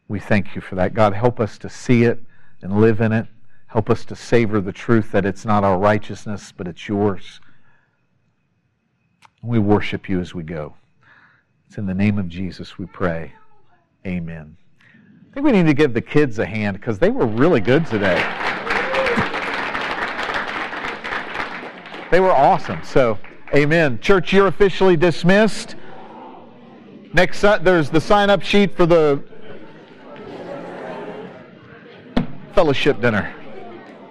We 0.09 0.19
thank 0.19 0.55
you 0.55 0.61
for 0.61 0.75
that. 0.75 0.93
God, 0.93 1.13
help 1.13 1.39
us 1.39 1.57
to 1.59 1.69
see 1.69 2.03
it 2.03 2.19
and 2.61 2.81
live 2.81 2.99
in 2.99 3.13
it. 3.13 3.27
Help 3.67 3.89
us 3.89 4.03
to 4.05 4.15
savor 4.15 4.59
the 4.59 4.73
truth 4.73 5.13
that 5.13 5.25
it's 5.25 5.45
not 5.45 5.63
our 5.63 5.77
righteousness, 5.77 6.51
but 6.55 6.67
it's 6.67 6.89
yours. 6.89 7.39
We 9.43 9.59
worship 9.59 10.07
you 10.07 10.21
as 10.21 10.33
we 10.33 10.43
go. 10.43 10.73
It's 11.67 11.77
in 11.77 11.85
the 11.85 11.93
name 11.93 12.17
of 12.17 12.29
Jesus 12.29 12.77
we 12.77 12.85
pray. 12.85 13.33
Amen. 14.07 14.55
I 14.89 15.33
think 15.33 15.45
we 15.45 15.51
need 15.51 15.65
to 15.65 15.73
give 15.73 15.93
the 15.93 16.01
kids 16.01 16.39
a 16.39 16.45
hand 16.45 16.79
because 16.79 16.97
they 16.97 17.09
were 17.09 17.25
really 17.25 17.59
good 17.61 17.85
today. 17.85 18.21
They 22.11 22.19
were 22.19 22.31
awesome. 22.31 22.79
So, 22.83 23.17
amen. 23.55 23.99
Church, 23.99 24.33
you're 24.33 24.45
officially 24.45 24.95
dismissed. 24.95 25.75
Next, 27.11 27.41
there's 27.41 27.89
the 27.89 27.99
sign 27.99 28.29
up 28.29 28.43
sheet 28.43 28.77
for 28.77 28.85
the 28.85 29.23
fellowship 32.53 33.01
dinner. 33.01 33.33